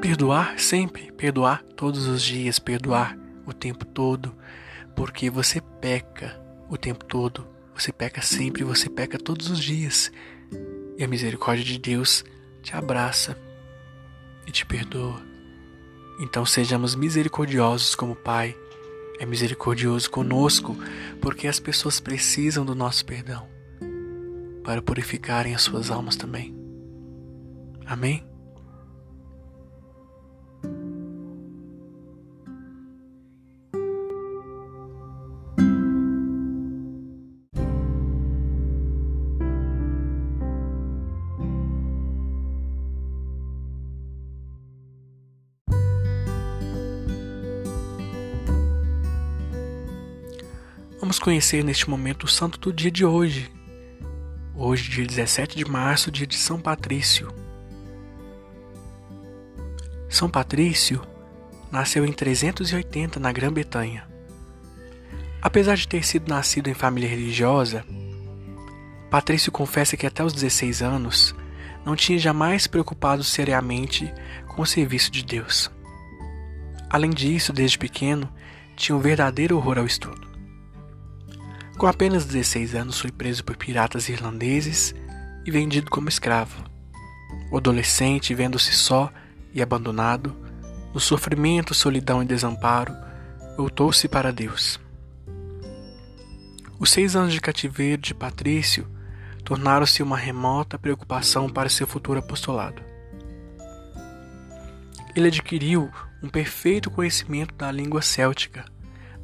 Perdoar 0.00 0.58
sempre, 0.58 1.12
perdoar 1.12 1.62
todos 1.76 2.06
os 2.06 2.22
dias, 2.22 2.58
perdoar 2.58 3.16
o 3.46 3.52
tempo 3.52 3.84
todo, 3.84 4.34
porque 4.94 5.30
você 5.30 5.60
peca 5.60 6.40
o 6.68 6.76
tempo 6.76 7.04
todo 7.04 7.46
você 7.74 7.92
peca 7.92 8.22
sempre, 8.22 8.64
você 8.64 8.88
peca 8.88 9.18
todos 9.18 9.50
os 9.50 9.58
dias. 9.58 10.10
E 10.96 11.04
a 11.04 11.08
misericórdia 11.08 11.64
de 11.64 11.78
Deus 11.78 12.24
te 12.62 12.76
abraça 12.76 13.36
e 14.46 14.52
te 14.52 14.66
perdoa. 14.66 15.22
Então 16.20 16.44
sejamos 16.44 16.94
misericordiosos 16.94 17.94
como 17.94 18.14
Pai 18.14 18.54
é 19.18 19.26
misericordioso 19.26 20.10
conosco, 20.10 20.74
porque 21.20 21.46
as 21.46 21.60
pessoas 21.60 22.00
precisam 22.00 22.64
do 22.64 22.74
nosso 22.74 23.04
perdão 23.04 23.46
para 24.64 24.80
purificarem 24.80 25.54
as 25.54 25.62
suas 25.62 25.90
almas 25.90 26.16
também. 26.16 26.54
Amém? 27.84 28.29
Conhecer 51.20 51.62
neste 51.62 51.88
momento 51.88 52.24
o 52.24 52.28
santo 52.28 52.58
do 52.58 52.72
dia 52.72 52.90
de 52.90 53.04
hoje. 53.04 53.50
Hoje, 54.54 54.90
dia 54.90 55.06
17 55.06 55.56
de 55.56 55.64
março, 55.64 56.10
dia 56.10 56.26
de 56.26 56.36
São 56.36 56.58
Patrício. 56.58 57.28
São 60.08 60.28
Patrício 60.28 61.02
nasceu 61.70 62.04
em 62.04 62.12
380 62.12 63.20
na 63.20 63.30
Grã-Bretanha. 63.30 64.08
Apesar 65.40 65.76
de 65.76 65.86
ter 65.86 66.04
sido 66.04 66.28
nascido 66.28 66.68
em 66.68 66.74
família 66.74 67.08
religiosa, 67.08 67.84
Patrício 69.10 69.52
confessa 69.52 69.96
que 69.96 70.06
até 70.06 70.24
os 70.24 70.32
16 70.32 70.82
anos 70.82 71.34
não 71.84 71.94
tinha 71.94 72.18
jamais 72.18 72.66
preocupado 72.66 73.22
seriamente 73.22 74.12
com 74.48 74.62
o 74.62 74.66
serviço 74.66 75.10
de 75.10 75.24
Deus. 75.24 75.70
Além 76.88 77.10
disso, 77.10 77.52
desde 77.52 77.78
pequeno, 77.78 78.30
tinha 78.76 78.96
um 78.96 79.00
verdadeiro 79.00 79.56
horror 79.56 79.78
ao 79.78 79.86
estudo. 79.86 80.29
Com 81.80 81.86
apenas 81.86 82.26
16 82.26 82.74
anos, 82.74 83.00
foi 83.00 83.10
preso 83.10 83.42
por 83.42 83.56
piratas 83.56 84.10
irlandeses 84.10 84.94
e 85.46 85.50
vendido 85.50 85.90
como 85.90 86.10
escravo. 86.10 86.62
O 87.50 87.56
adolescente, 87.56 88.34
vendo-se 88.34 88.72
só 88.72 89.10
e 89.54 89.62
abandonado, 89.62 90.36
no 90.92 91.00
sofrimento, 91.00 91.72
solidão 91.72 92.22
e 92.22 92.26
desamparo, 92.26 92.94
voltou-se 93.56 94.06
para 94.08 94.30
Deus. 94.30 94.78
Os 96.78 96.90
seis 96.90 97.16
anos 97.16 97.32
de 97.32 97.40
cativeiro 97.40 98.02
de 98.02 98.12
Patrício 98.12 98.86
tornaram-se 99.42 100.02
uma 100.02 100.18
remota 100.18 100.78
preocupação 100.78 101.48
para 101.48 101.70
seu 101.70 101.86
futuro 101.86 102.18
apostolado. 102.18 102.82
Ele 105.16 105.28
adquiriu 105.28 105.90
um 106.22 106.28
perfeito 106.28 106.90
conhecimento 106.90 107.54
da 107.54 107.72
língua 107.72 108.02
céltica 108.02 108.66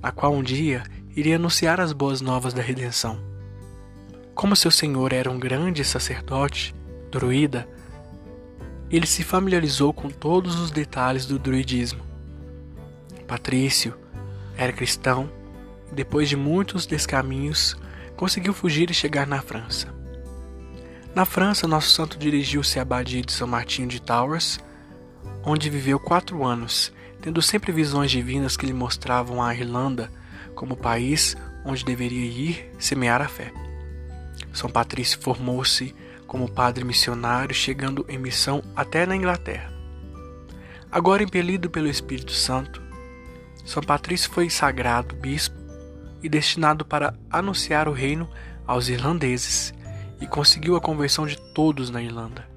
na 0.02 0.10
qual 0.10 0.32
um 0.32 0.42
dia 0.42 0.84
iria 1.16 1.36
anunciar 1.36 1.80
as 1.80 1.94
boas 1.94 2.20
novas 2.20 2.52
da 2.52 2.60
redenção. 2.60 3.18
Como 4.34 4.54
seu 4.54 4.70
senhor 4.70 5.14
era 5.14 5.30
um 5.30 5.38
grande 5.38 5.82
sacerdote, 5.82 6.74
druida, 7.10 7.66
ele 8.90 9.06
se 9.06 9.24
familiarizou 9.24 9.94
com 9.94 10.10
todos 10.10 10.60
os 10.60 10.70
detalhes 10.70 11.24
do 11.24 11.38
druidismo. 11.38 12.02
Patrício 13.26 13.94
era 14.58 14.74
cristão 14.74 15.30
e, 15.90 15.94
depois 15.94 16.28
de 16.28 16.36
muitos 16.36 16.84
descaminhos, 16.84 17.74
conseguiu 18.14 18.52
fugir 18.52 18.90
e 18.90 18.94
chegar 18.94 19.26
na 19.26 19.40
França. 19.40 19.88
Na 21.14 21.24
França, 21.24 21.66
nosso 21.66 21.88
santo 21.90 22.18
dirigiu-se 22.18 22.78
à 22.78 22.82
abadia 22.82 23.22
de 23.22 23.32
São 23.32 23.48
Martinho 23.48 23.88
de 23.88 24.02
Towers, 24.02 24.60
onde 25.42 25.70
viveu 25.70 25.98
quatro 25.98 26.44
anos, 26.44 26.92
tendo 27.22 27.40
sempre 27.40 27.72
visões 27.72 28.10
divinas 28.10 28.54
que 28.54 28.66
lhe 28.66 28.72
mostravam 28.74 29.42
a 29.42 29.54
Irlanda 29.54 30.10
como 30.56 30.76
país 30.76 31.36
onde 31.64 31.84
deveria 31.84 32.24
ir 32.24 32.72
semear 32.78 33.22
a 33.22 33.28
fé. 33.28 33.52
São 34.52 34.68
Patrício 34.68 35.20
formou-se 35.20 35.94
como 36.26 36.50
padre 36.50 36.84
missionário, 36.84 37.54
chegando 37.54 38.04
em 38.08 38.18
missão 38.18 38.62
até 38.74 39.06
na 39.06 39.14
Inglaterra. 39.14 39.72
Agora 40.90 41.22
impelido 41.22 41.70
pelo 41.70 41.88
Espírito 41.88 42.32
Santo, 42.32 42.82
São 43.64 43.82
Patrício 43.82 44.30
foi 44.30 44.50
sagrado 44.50 45.14
bispo 45.14 45.56
e 46.22 46.28
destinado 46.28 46.84
para 46.84 47.14
anunciar 47.30 47.88
o 47.88 47.92
reino 47.92 48.28
aos 48.66 48.88
irlandeses 48.88 49.72
e 50.20 50.26
conseguiu 50.26 50.74
a 50.74 50.80
conversão 50.80 51.26
de 51.26 51.36
todos 51.52 51.90
na 51.90 52.02
Irlanda. 52.02 52.48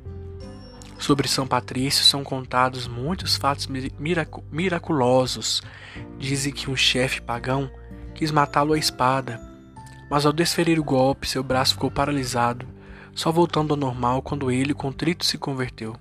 Sobre 0.97 1.27
São 1.27 1.47
Patrício 1.47 2.03
são 2.03 2.23
contados 2.23 2.88
muitos 2.88 3.38
fatos 3.38 3.67
miraculosos. 4.51 5.62
Dizem 6.17 6.51
que 6.51 6.69
um 6.69 6.75
chefe 6.75 7.21
pagão 7.21 7.71
quis 8.19 8.32
matá-lo 8.32 8.73
à 8.73 8.77
espada, 8.77 9.39
mas 10.10 10.25
ao 10.25 10.34
desferir 10.34 10.77
o 10.77 10.84
golpe, 10.84 11.25
seu 11.25 11.41
braço 11.41 11.75
ficou 11.75 11.89
paralisado, 11.89 12.67
só 13.15 13.32
voltando 13.32 13.73
ao 13.73 13.79
normal 13.79 14.21
quando 14.21 14.51
ele, 14.51 14.73
contrito, 14.73 15.23
se 15.23 15.38
converteu. 15.38 15.95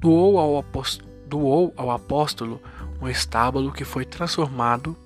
Doou 0.00 0.40
ao, 0.40 0.58
apóstolo, 0.58 1.08
doou 1.28 1.72
ao 1.76 1.92
apóstolo 1.92 2.60
um 3.00 3.08
estábulo 3.08 3.70
que 3.70 3.84
foi 3.84 4.04
transformado 4.04 4.96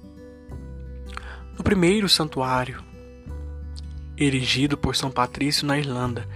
no 1.58 1.62
primeiro 1.62 2.08
santuário 2.08 2.82
erigido 4.16 4.78
por 4.78 4.96
São 4.96 5.10
Patrício 5.10 5.66
na 5.66 5.76
Irlanda, 5.76 6.26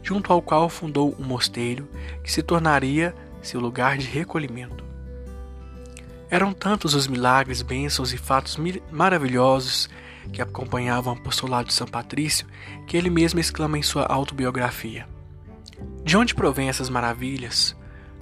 junto 0.00 0.32
ao 0.32 0.40
qual 0.40 0.68
fundou 0.68 1.12
um 1.18 1.24
mosteiro 1.24 1.88
que 2.22 2.30
se 2.30 2.40
tornaria 2.40 3.12
seu 3.42 3.58
lugar 3.58 3.98
de 3.98 4.06
recolhimento. 4.06 4.87
Eram 6.30 6.52
tantos 6.52 6.94
os 6.94 7.06
milagres, 7.06 7.62
bênçãos 7.62 8.12
e 8.12 8.18
fatos 8.18 8.58
maravilhosos 8.90 9.88
que 10.32 10.42
acompanhavam 10.42 11.14
o 11.14 11.16
apostolado 11.16 11.68
de 11.68 11.74
São 11.74 11.86
Patrício 11.86 12.46
que 12.86 12.96
ele 12.96 13.08
mesmo 13.08 13.40
exclama 13.40 13.78
em 13.78 13.82
sua 13.82 14.04
autobiografia: 14.04 15.08
De 16.04 16.16
onde 16.16 16.34
provém 16.34 16.68
essas 16.68 16.90
maravilhas? 16.90 17.74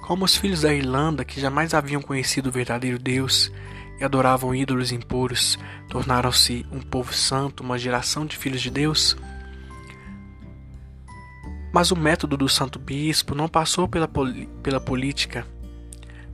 Como 0.06 0.24
os 0.24 0.36
filhos 0.36 0.60
da 0.60 0.72
Irlanda, 0.72 1.24
que 1.24 1.40
jamais 1.40 1.74
haviam 1.74 2.00
conhecido 2.00 2.48
o 2.48 2.52
verdadeiro 2.52 2.96
Deus, 2.96 3.50
e 3.98 4.04
adoravam 4.04 4.54
ídolos 4.54 4.92
impuros, 4.92 5.58
tornaram-se 5.88 6.64
um 6.70 6.80
povo 6.80 7.12
santo, 7.12 7.64
uma 7.64 7.76
geração 7.76 8.24
de 8.24 8.36
filhos 8.36 8.62
de 8.62 8.70
Deus? 8.70 9.16
Mas 11.72 11.90
o 11.90 11.96
método 11.96 12.36
do 12.36 12.48
santo 12.48 12.78
bispo 12.78 13.34
não 13.34 13.48
passou 13.48 13.88
pela, 13.88 14.08
pela 14.62 14.78
política, 14.78 15.44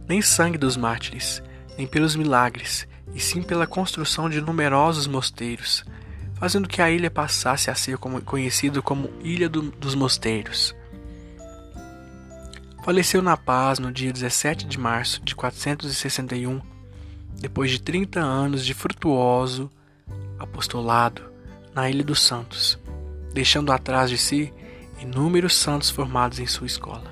nem 0.07 0.21
sangue 0.21 0.59
dos 0.59 0.77
mártires, 0.77 1.43
nem 1.77 1.87
pelos 1.87 2.17
milagres, 2.17 2.87
e 3.15 3.21
sim 3.21 3.43
pela 3.43 3.67
construção 3.67 4.29
de 4.29 4.41
numerosos 4.41 5.07
mosteiros, 5.07 5.85
fazendo 6.35 6.69
que 6.69 6.83
a 6.83 6.91
ilha 6.91 7.11
passasse 7.11 7.71
a 7.71 7.75
ser 7.75 7.99
conhecido 7.99 8.83
como 8.83 9.11
Ilha 9.23 9.49
do, 9.49 9.63
dos 9.63 9.95
Mosteiros. 9.95 10.75
Faleceu 12.85 13.23
na 13.23 13.37
paz 13.37 13.79
no 13.79 13.93
dia 13.93 14.13
17 14.13 14.67
de 14.67 14.79
março 14.79 15.23
de 15.23 15.37
461 15.37 16.61
depois 17.41 17.71
de 17.71 17.81
30 17.81 18.21
anos 18.21 18.65
de 18.65 18.75
frutuoso 18.75 19.71
apostolado 20.39 21.23
na 21.75 21.89
Ilha 21.89 22.05
dos 22.05 22.21
Santos, 22.21 22.79
deixando 23.33 23.73
atrás 23.73 24.11
de 24.11 24.19
si 24.19 24.53
inúmeros 25.01 25.57
santos 25.57 25.91
formados 25.91 26.39
em 26.39 26.47
sua 26.47 26.67
escola. 26.67 27.12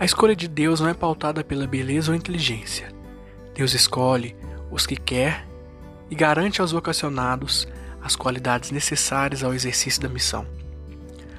A 0.00 0.04
escolha 0.04 0.36
de 0.36 0.46
Deus 0.46 0.78
não 0.78 0.88
é 0.88 0.94
pautada 0.94 1.42
pela 1.42 1.66
beleza 1.66 2.12
ou 2.12 2.16
inteligência. 2.16 2.94
Deus 3.52 3.74
escolhe 3.74 4.36
os 4.70 4.86
que 4.86 4.94
quer 4.94 5.44
e 6.08 6.14
garante 6.14 6.60
aos 6.60 6.70
vocacionados 6.70 7.66
as 8.00 8.14
qualidades 8.14 8.70
necessárias 8.70 9.42
ao 9.42 9.52
exercício 9.52 10.00
da 10.00 10.08
missão. 10.08 10.46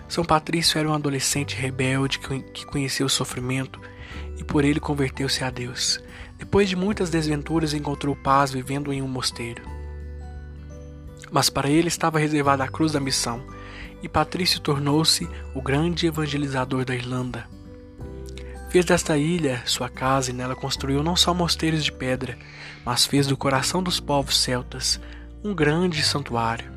São 0.09 0.25
Patrício 0.25 0.77
era 0.77 0.89
um 0.89 0.93
adolescente 0.93 1.55
rebelde 1.55 2.19
que 2.19 2.65
conheceu 2.65 3.05
o 3.05 3.09
sofrimento 3.09 3.79
e 4.37 4.43
por 4.43 4.65
ele 4.65 4.79
converteu-se 4.79 5.41
a 5.43 5.49
Deus. 5.49 6.03
Depois 6.37 6.67
de 6.67 6.75
muitas 6.75 7.09
desventuras, 7.09 7.73
encontrou 7.73 8.15
paz 8.15 8.51
vivendo 8.51 8.91
em 8.91 9.01
um 9.01 9.07
mosteiro. 9.07 9.61
Mas 11.31 11.49
para 11.49 11.69
ele 11.69 11.87
estava 11.87 12.19
reservada 12.19 12.63
a 12.63 12.67
cruz 12.67 12.91
da 12.91 12.99
missão, 12.99 13.41
e 14.01 14.09
Patrício 14.09 14.59
tornou-se 14.59 15.29
o 15.53 15.61
grande 15.61 16.07
evangelizador 16.07 16.83
da 16.83 16.95
Irlanda. 16.95 17.47
Fez 18.69 18.85
desta 18.85 19.17
ilha 19.17 19.63
sua 19.65 19.89
casa 19.89 20.29
e 20.29 20.33
nela 20.33 20.55
construiu 20.55 21.01
não 21.01 21.15
só 21.15 21.33
mosteiros 21.33 21.83
de 21.83 21.91
pedra, 21.91 22.37
mas 22.85 23.03
fez 23.03 23.25
do 23.25 23.35
coração 23.35 23.81
dos 23.81 23.99
povos 23.99 24.37
celtas 24.37 25.01
um 25.43 25.55
grande 25.55 26.03
santuário. 26.03 26.71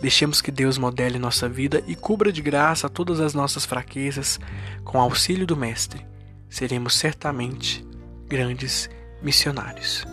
Deixemos 0.00 0.42
que 0.42 0.50
Deus 0.50 0.76
modele 0.76 1.18
nossa 1.18 1.48
vida 1.48 1.82
e 1.86 1.96
cubra 1.96 2.30
de 2.30 2.42
graça 2.42 2.88
todas 2.88 3.18
as 3.18 3.32
nossas 3.32 3.64
fraquezas 3.64 4.38
com 4.84 5.00
auxílio 5.00 5.46
do 5.46 5.56
Mestre. 5.56 6.06
Seremos 6.50 6.96
certamente 6.96 7.82
grandes 8.28 8.90
missionários. 9.22 10.04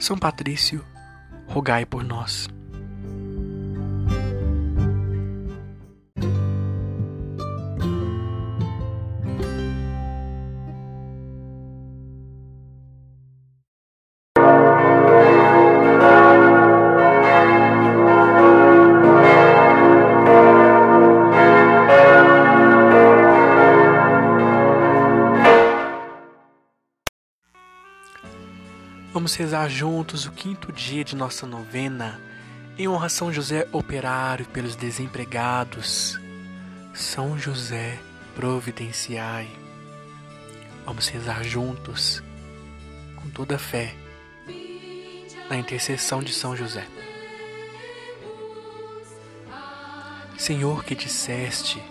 São 0.00 0.18
Patrício, 0.18 0.84
rogai 1.46 1.86
por 1.86 2.02
nós. 2.02 2.48
Vamos 29.12 29.34
rezar 29.34 29.68
juntos 29.68 30.24
o 30.24 30.30
quinto 30.30 30.70
dia 30.70 31.02
de 31.02 31.16
nossa 31.16 31.44
novena, 31.44 32.20
em 32.78 32.86
honra 32.86 33.06
a 33.06 33.08
São 33.08 33.32
José 33.32 33.66
Operário 33.72 34.46
pelos 34.46 34.76
desempregados. 34.76 36.16
São 36.94 37.36
José, 37.36 37.98
providenciai. 38.36 39.50
Vamos 40.86 41.08
rezar 41.08 41.42
juntos, 41.42 42.22
com 43.16 43.28
toda 43.30 43.56
a 43.56 43.58
fé, 43.58 43.96
na 45.48 45.56
intercessão 45.56 46.22
de 46.22 46.32
São 46.32 46.54
José. 46.54 46.86
Senhor, 50.38 50.84
que 50.84 50.94
disseste: 50.94 51.82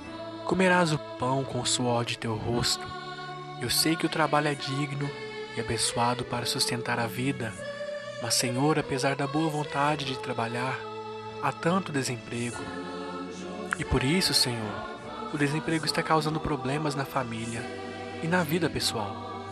comerás 0.45 0.93
o 0.93 0.97
pão 1.20 1.43
com 1.43 1.59
o 1.59 1.65
suor 1.65 2.05
de 2.05 2.17
teu 2.17 2.38
rosto. 2.38 2.88
Eu 3.61 3.70
sei 3.70 3.97
que 3.97 4.05
o 4.05 4.09
trabalho 4.09 4.47
é 4.47 4.55
digno 4.55 5.09
e 5.60 5.62
abençoado 5.62 6.24
para 6.24 6.45
sustentar 6.45 6.99
a 6.99 7.05
vida, 7.05 7.53
mas, 8.22 8.34
Senhor, 8.36 8.80
apesar 8.80 9.16
da 9.16 9.28
boa 9.28 9.49
vontade 9.49 10.05
de 10.05 10.18
trabalhar, 10.18 10.80
há 11.43 11.51
tanto 11.51 11.91
desemprego. 11.91 12.57
E 13.78 13.84
por 13.84 14.01
isso, 14.03 14.34
Senhor, 14.34 14.89
o 15.34 15.38
desemprego 15.38 15.86
está 15.86 16.01
causando 16.01 16.39
problemas 16.39 16.95
na 16.95 17.03
família 17.03 17.62
e 18.24 18.28
na 18.28 18.41
vida 18.41 18.70
pessoal. 18.70 19.45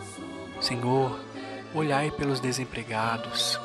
Senhor, 0.60 1.18
olhai 1.74 2.10
pelos 2.10 2.40
desempregados. 2.40 3.60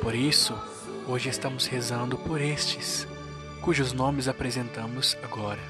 Por 0.00 0.14
isso, 0.14 0.56
hoje 1.08 1.28
estamos 1.28 1.66
rezando 1.66 2.16
por 2.18 2.40
estes, 2.40 3.06
cujos 3.60 3.92
nomes 3.92 4.28
apresentamos 4.28 5.16
agora. 5.24 5.60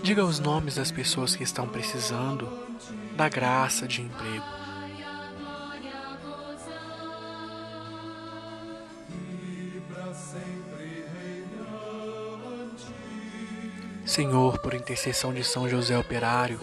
Diga 0.00 0.24
os 0.24 0.38
nomes 0.38 0.76
das 0.76 0.90
pessoas 0.90 1.34
que 1.34 1.42
estão 1.42 1.68
precisando 1.68 2.71
da 3.16 3.28
graça 3.28 3.86
de 3.86 4.02
emprego. 4.02 4.44
Senhor, 14.04 14.58
por 14.58 14.74
intercessão 14.74 15.32
de 15.32 15.42
São 15.42 15.68
José 15.68 15.96
Operário, 15.96 16.60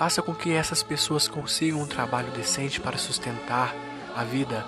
Faça 0.00 0.22
com 0.22 0.34
que 0.34 0.50
essas 0.50 0.82
pessoas 0.82 1.28
consigam 1.28 1.82
um 1.82 1.86
trabalho 1.86 2.32
decente 2.32 2.80
para 2.80 2.96
sustentar 2.96 3.74
a 4.16 4.24
vida. 4.24 4.64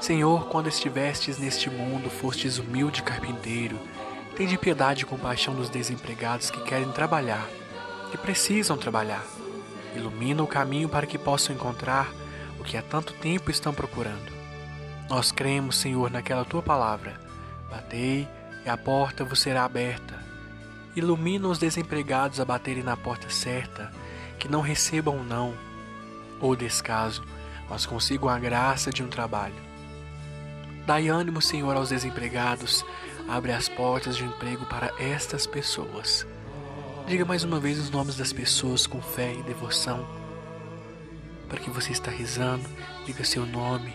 Senhor, 0.00 0.48
quando 0.48 0.66
estivestes 0.66 1.36
neste 1.36 1.68
mundo, 1.68 2.08
fostes 2.08 2.56
humilde 2.56 3.02
carpinteiro. 3.02 3.78
Tende 4.34 4.56
piedade 4.56 5.02
e 5.02 5.06
compaixão 5.06 5.54
dos 5.54 5.68
desempregados 5.68 6.50
que 6.50 6.62
querem 6.62 6.90
trabalhar, 6.90 7.46
que 8.10 8.16
precisam 8.16 8.78
trabalhar. 8.78 9.22
Ilumina 9.96 10.42
o 10.42 10.46
caminho 10.46 10.88
para 10.88 11.06
que 11.06 11.18
possam 11.18 11.54
encontrar 11.54 12.12
o 12.60 12.64
que 12.64 12.76
há 12.76 12.82
tanto 12.82 13.14
tempo 13.14 13.50
estão 13.50 13.72
procurando. 13.72 14.30
Nós 15.08 15.32
cremos, 15.32 15.76
Senhor, 15.76 16.10
naquela 16.10 16.44
tua 16.44 16.62
palavra. 16.62 17.18
Batei 17.70 18.28
e 18.64 18.68
a 18.68 18.76
porta 18.76 19.24
vos 19.24 19.40
será 19.40 19.64
aberta. 19.64 20.22
Ilumina 20.94 21.48
os 21.48 21.58
desempregados 21.58 22.40
a 22.40 22.44
baterem 22.44 22.82
na 22.82 22.96
porta 22.96 23.30
certa, 23.30 23.90
que 24.38 24.48
não 24.48 24.60
recebam 24.60 25.24
não 25.24 25.54
ou 26.40 26.54
descaso, 26.54 27.24
mas 27.68 27.86
consigam 27.86 28.28
a 28.28 28.38
graça 28.38 28.90
de 28.90 29.02
um 29.02 29.08
trabalho. 29.08 29.54
Dai 30.86 31.08
ânimo, 31.08 31.40
Senhor, 31.40 31.74
aos 31.76 31.88
desempregados, 31.88 32.84
abre 33.28 33.52
as 33.52 33.68
portas 33.68 34.16
de 34.16 34.24
emprego 34.24 34.66
para 34.66 34.92
estas 34.98 35.46
pessoas. 35.46 36.26
Diga 37.06 37.24
mais 37.24 37.44
uma 37.44 37.60
vez 37.60 37.78
os 37.78 37.88
nomes 37.88 38.16
das 38.16 38.32
pessoas 38.32 38.86
com 38.86 39.00
fé 39.00 39.32
e 39.32 39.42
devoção. 39.44 40.04
Para 41.48 41.60
que 41.60 41.70
você 41.70 41.92
está 41.92 42.10
rezando, 42.10 42.68
diga 43.04 43.22
seu 43.22 43.46
nome, 43.46 43.94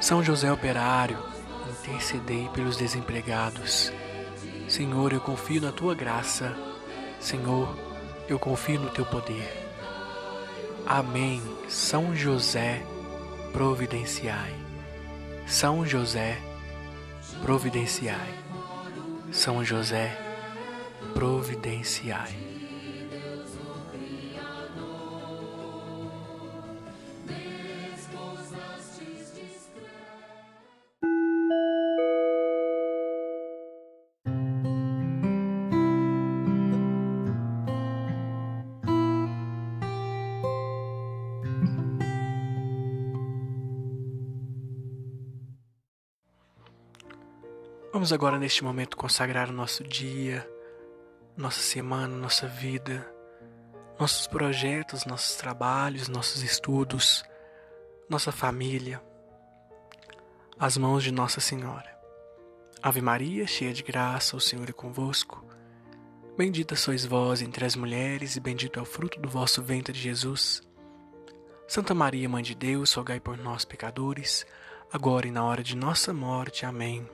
São 0.00 0.24
José 0.24 0.50
Operário, 0.50 1.18
intercedei 1.68 2.48
pelos 2.54 2.76
desempregados. 2.76 3.92
Senhor, 4.66 5.12
eu 5.12 5.20
confio 5.20 5.60
na 5.60 5.70
tua 5.70 5.94
graça. 5.94 6.56
Senhor, 7.20 7.76
eu 8.26 8.38
confio 8.38 8.80
no 8.80 8.90
teu 8.90 9.04
poder. 9.04 9.46
Amém. 10.86 11.42
São 11.68 12.16
José, 12.16 12.82
providenciai. 13.52 14.54
São 15.46 15.84
José, 15.86 16.38
providenciai. 17.42 18.34
São 19.32 19.64
José, 19.64 20.16
providenciai. 21.14 22.57
Vamos 48.08 48.14
agora, 48.14 48.38
neste 48.38 48.64
momento, 48.64 48.96
consagrar 48.96 49.50
o 49.50 49.52
nosso 49.52 49.84
dia, 49.84 50.50
nossa 51.36 51.60
semana, 51.60 52.16
nossa 52.16 52.48
vida, 52.48 53.06
nossos 54.00 54.26
projetos, 54.26 55.04
nossos 55.04 55.36
trabalhos, 55.36 56.08
nossos 56.08 56.42
estudos, 56.42 57.22
nossa 58.08 58.32
família, 58.32 59.02
as 60.58 60.78
mãos 60.78 61.04
de 61.04 61.12
Nossa 61.12 61.38
Senhora. 61.38 61.98
Ave 62.82 63.02
Maria, 63.02 63.46
cheia 63.46 63.74
de 63.74 63.82
graça, 63.82 64.34
o 64.34 64.40
Senhor 64.40 64.70
é 64.70 64.72
convosco. 64.72 65.44
Bendita 66.34 66.76
sois 66.76 67.04
vós 67.04 67.42
entre 67.42 67.66
as 67.66 67.76
mulheres, 67.76 68.36
e 68.36 68.40
bendito 68.40 68.78
é 68.78 68.82
o 68.82 68.86
fruto 68.86 69.20
do 69.20 69.28
vosso 69.28 69.62
ventre, 69.62 69.92
Jesus. 69.92 70.62
Santa 71.66 71.92
Maria, 71.92 72.26
Mãe 72.26 72.42
de 72.42 72.54
Deus, 72.54 72.94
rogai 72.94 73.20
por 73.20 73.36
nós, 73.36 73.66
pecadores, 73.66 74.46
agora 74.90 75.26
e 75.26 75.30
na 75.30 75.44
hora 75.44 75.62
de 75.62 75.76
nossa 75.76 76.14
morte. 76.14 76.64
Amém. 76.64 77.06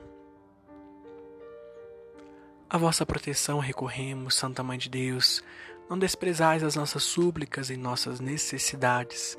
A 2.67 2.77
vossa 2.79 3.05
proteção 3.05 3.59
recorremos, 3.59 4.35
Santa 4.35 4.63
Mãe 4.63 4.77
de 4.77 4.89
Deus. 4.89 5.43
Não 5.87 5.99
desprezais 5.99 6.63
as 6.63 6.75
nossas 6.75 7.03
súplicas 7.03 7.69
e 7.69 7.77
nossas 7.77 8.19
necessidades, 8.19 9.37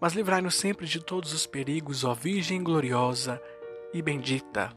mas 0.00 0.14
livrai-nos 0.14 0.54
sempre 0.54 0.86
de 0.86 0.98
todos 0.98 1.34
os 1.34 1.46
perigos, 1.46 2.02
ó 2.02 2.14
Virgem 2.14 2.62
gloriosa 2.62 3.40
e 3.92 4.00
bendita. 4.00 4.74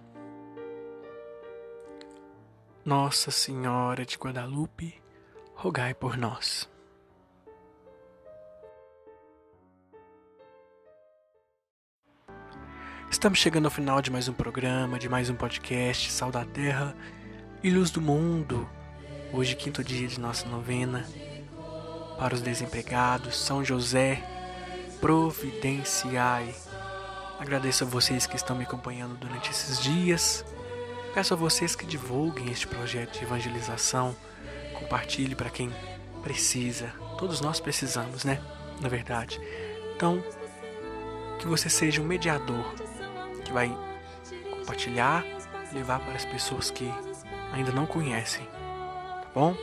Nossa 2.83 3.31
Senhora 3.31 4.05
de 4.05 4.17
Guadalupe, 4.17 5.01
rogai 5.55 5.93
por 5.93 6.17
nós. 6.17 6.69
Estamos 13.09 13.39
chegando 13.39 13.65
ao 13.65 13.71
final 13.71 14.01
de 14.01 14.11
mais 14.11 14.27
um 14.27 14.33
programa, 14.33 14.99
de 14.99 15.07
mais 15.07 15.29
um 15.29 15.35
podcast, 15.35 16.11
Sal 16.11 16.29
da 16.29 16.43
Terra 16.43 16.93
e 17.65 17.71
luz 17.71 17.89
do 17.89 17.99
mundo. 17.99 18.69
Hoje, 19.33 19.55
quinto 19.55 19.83
dia 19.83 20.07
de 20.07 20.19
nossa 20.19 20.47
novena. 20.47 21.03
Para 22.15 22.35
os 22.35 22.41
desempregados, 22.41 23.35
São 23.35 23.65
José, 23.65 24.23
providenciai. 25.01 26.53
Agradeço 27.39 27.83
a 27.83 27.87
vocês 27.87 28.27
que 28.27 28.35
estão 28.35 28.55
me 28.55 28.65
acompanhando 28.65 29.17
durante 29.17 29.49
esses 29.49 29.81
dias. 29.81 30.45
Peço 31.15 31.33
a 31.33 31.37
vocês 31.37 31.75
que 31.75 31.87
divulguem 31.87 32.51
este 32.51 32.67
projeto 32.67 33.17
de 33.17 33.23
evangelização. 33.23 34.15
Compartilhe 34.79 35.33
para 35.33 35.49
quem 35.49 35.73
precisa. 36.21 36.93
Todos 37.17 37.41
nós 37.41 37.59
precisamos, 37.59 38.23
né? 38.23 38.39
Na 38.79 38.89
verdade. 38.89 39.41
Então, 39.95 40.23
que 41.39 41.47
você 41.47 41.67
seja 41.67 41.99
um 41.99 42.05
mediador 42.05 42.75
que 43.43 43.51
vai 43.51 43.75
compartilhar, 44.51 45.25
levar 45.73 45.99
para 46.01 46.13
as 46.13 46.25
pessoas 46.25 46.69
que 46.69 46.93
ainda 47.55 47.71
não 47.71 47.85
conhecem, 47.85 48.45
tá 48.45 49.27
bom? 49.33 49.55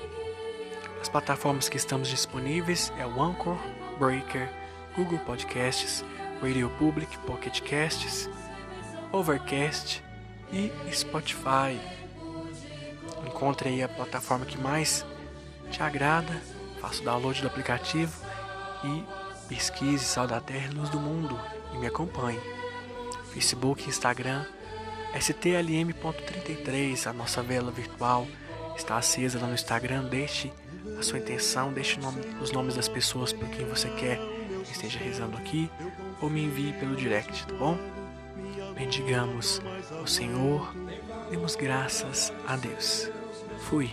As 1.01 1.09
plataformas 1.09 1.68
que 1.68 1.76
estamos 1.76 2.09
disponíveis 2.09 2.93
é 2.99 3.07
o 3.07 3.22
Anchor, 3.22 3.57
Breaker, 3.99 4.49
Google 4.97 5.18
Podcasts, 5.20 6.05
Radio 6.40 6.70
Public, 6.78 7.18
Pocket 7.18 7.61
Casts, 7.61 8.30
Overcast 9.12 10.03
e 10.51 10.72
Spotify. 10.93 11.78
Encontre 13.26 13.68
aí 13.68 13.82
a 13.82 13.88
plataforma 13.88 14.47
que 14.47 14.59
mais 14.59 15.05
te 15.70 15.82
agrada, 15.82 16.40
faça 16.80 17.03
o 17.03 17.05
download 17.05 17.40
do 17.40 17.47
aplicativo 17.47 18.12
e 18.84 19.05
pesquise 19.49 20.05
Sal 20.05 20.26
da 20.26 20.40
Terra 20.40 20.70
e 20.70 20.74
Luz 20.74 20.88
do 20.88 20.99
Mundo 20.99 21.38
e 21.74 21.78
me 21.78 21.86
acompanhe. 21.86 22.40
Facebook, 23.32 23.88
Instagram, 23.88 24.45
STLM.33, 25.14 27.06
a 27.06 27.12
nossa 27.12 27.42
vela 27.42 27.70
virtual 27.70 28.26
está 28.76 28.96
acesa 28.96 29.38
lá 29.38 29.46
no 29.46 29.54
Instagram. 29.54 30.04
Deixe 30.04 30.52
a 30.98 31.02
sua 31.02 31.18
intenção, 31.18 31.72
deixe 31.72 32.00
nome, 32.00 32.22
os 32.40 32.50
nomes 32.52 32.74
das 32.74 32.88
pessoas 32.88 33.32
por 33.32 33.48
quem 33.48 33.66
você 33.66 33.88
quer 33.90 34.18
que 34.64 34.72
esteja 34.72 34.98
rezando 34.98 35.36
aqui 35.36 35.70
ou 36.20 36.30
me 36.30 36.44
envie 36.44 36.72
pelo 36.74 36.96
direct, 36.96 37.46
tá 37.46 37.54
bom? 37.54 37.78
Bendigamos 38.74 39.60
o 40.02 40.06
Senhor, 40.06 40.74
demos 41.30 41.56
graças 41.56 42.32
a 42.46 42.56
Deus. 42.56 43.10
Fui. 43.58 43.90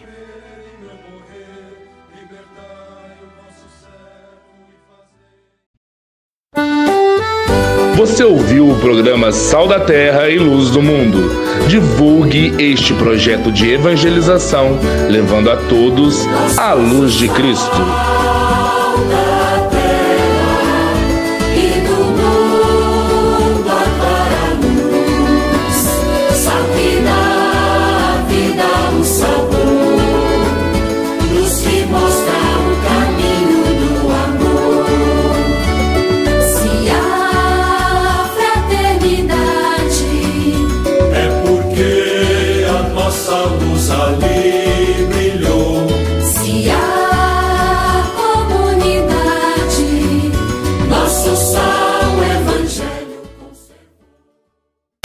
Você 7.99 8.23
ouviu 8.23 8.69
o 8.69 8.79
programa 8.79 9.29
Sal 9.33 9.67
da 9.67 9.77
Terra 9.77 10.29
e 10.29 10.39
Luz 10.39 10.69
do 10.69 10.81
Mundo. 10.81 11.19
Divulgue 11.67 12.53
este 12.57 12.93
projeto 12.93 13.51
de 13.51 13.73
evangelização, 13.73 14.79
levando 15.09 15.51
a 15.51 15.57
todos 15.57 16.25
a 16.57 16.71
luz 16.71 17.15
de 17.15 17.27
Cristo. 17.27 17.77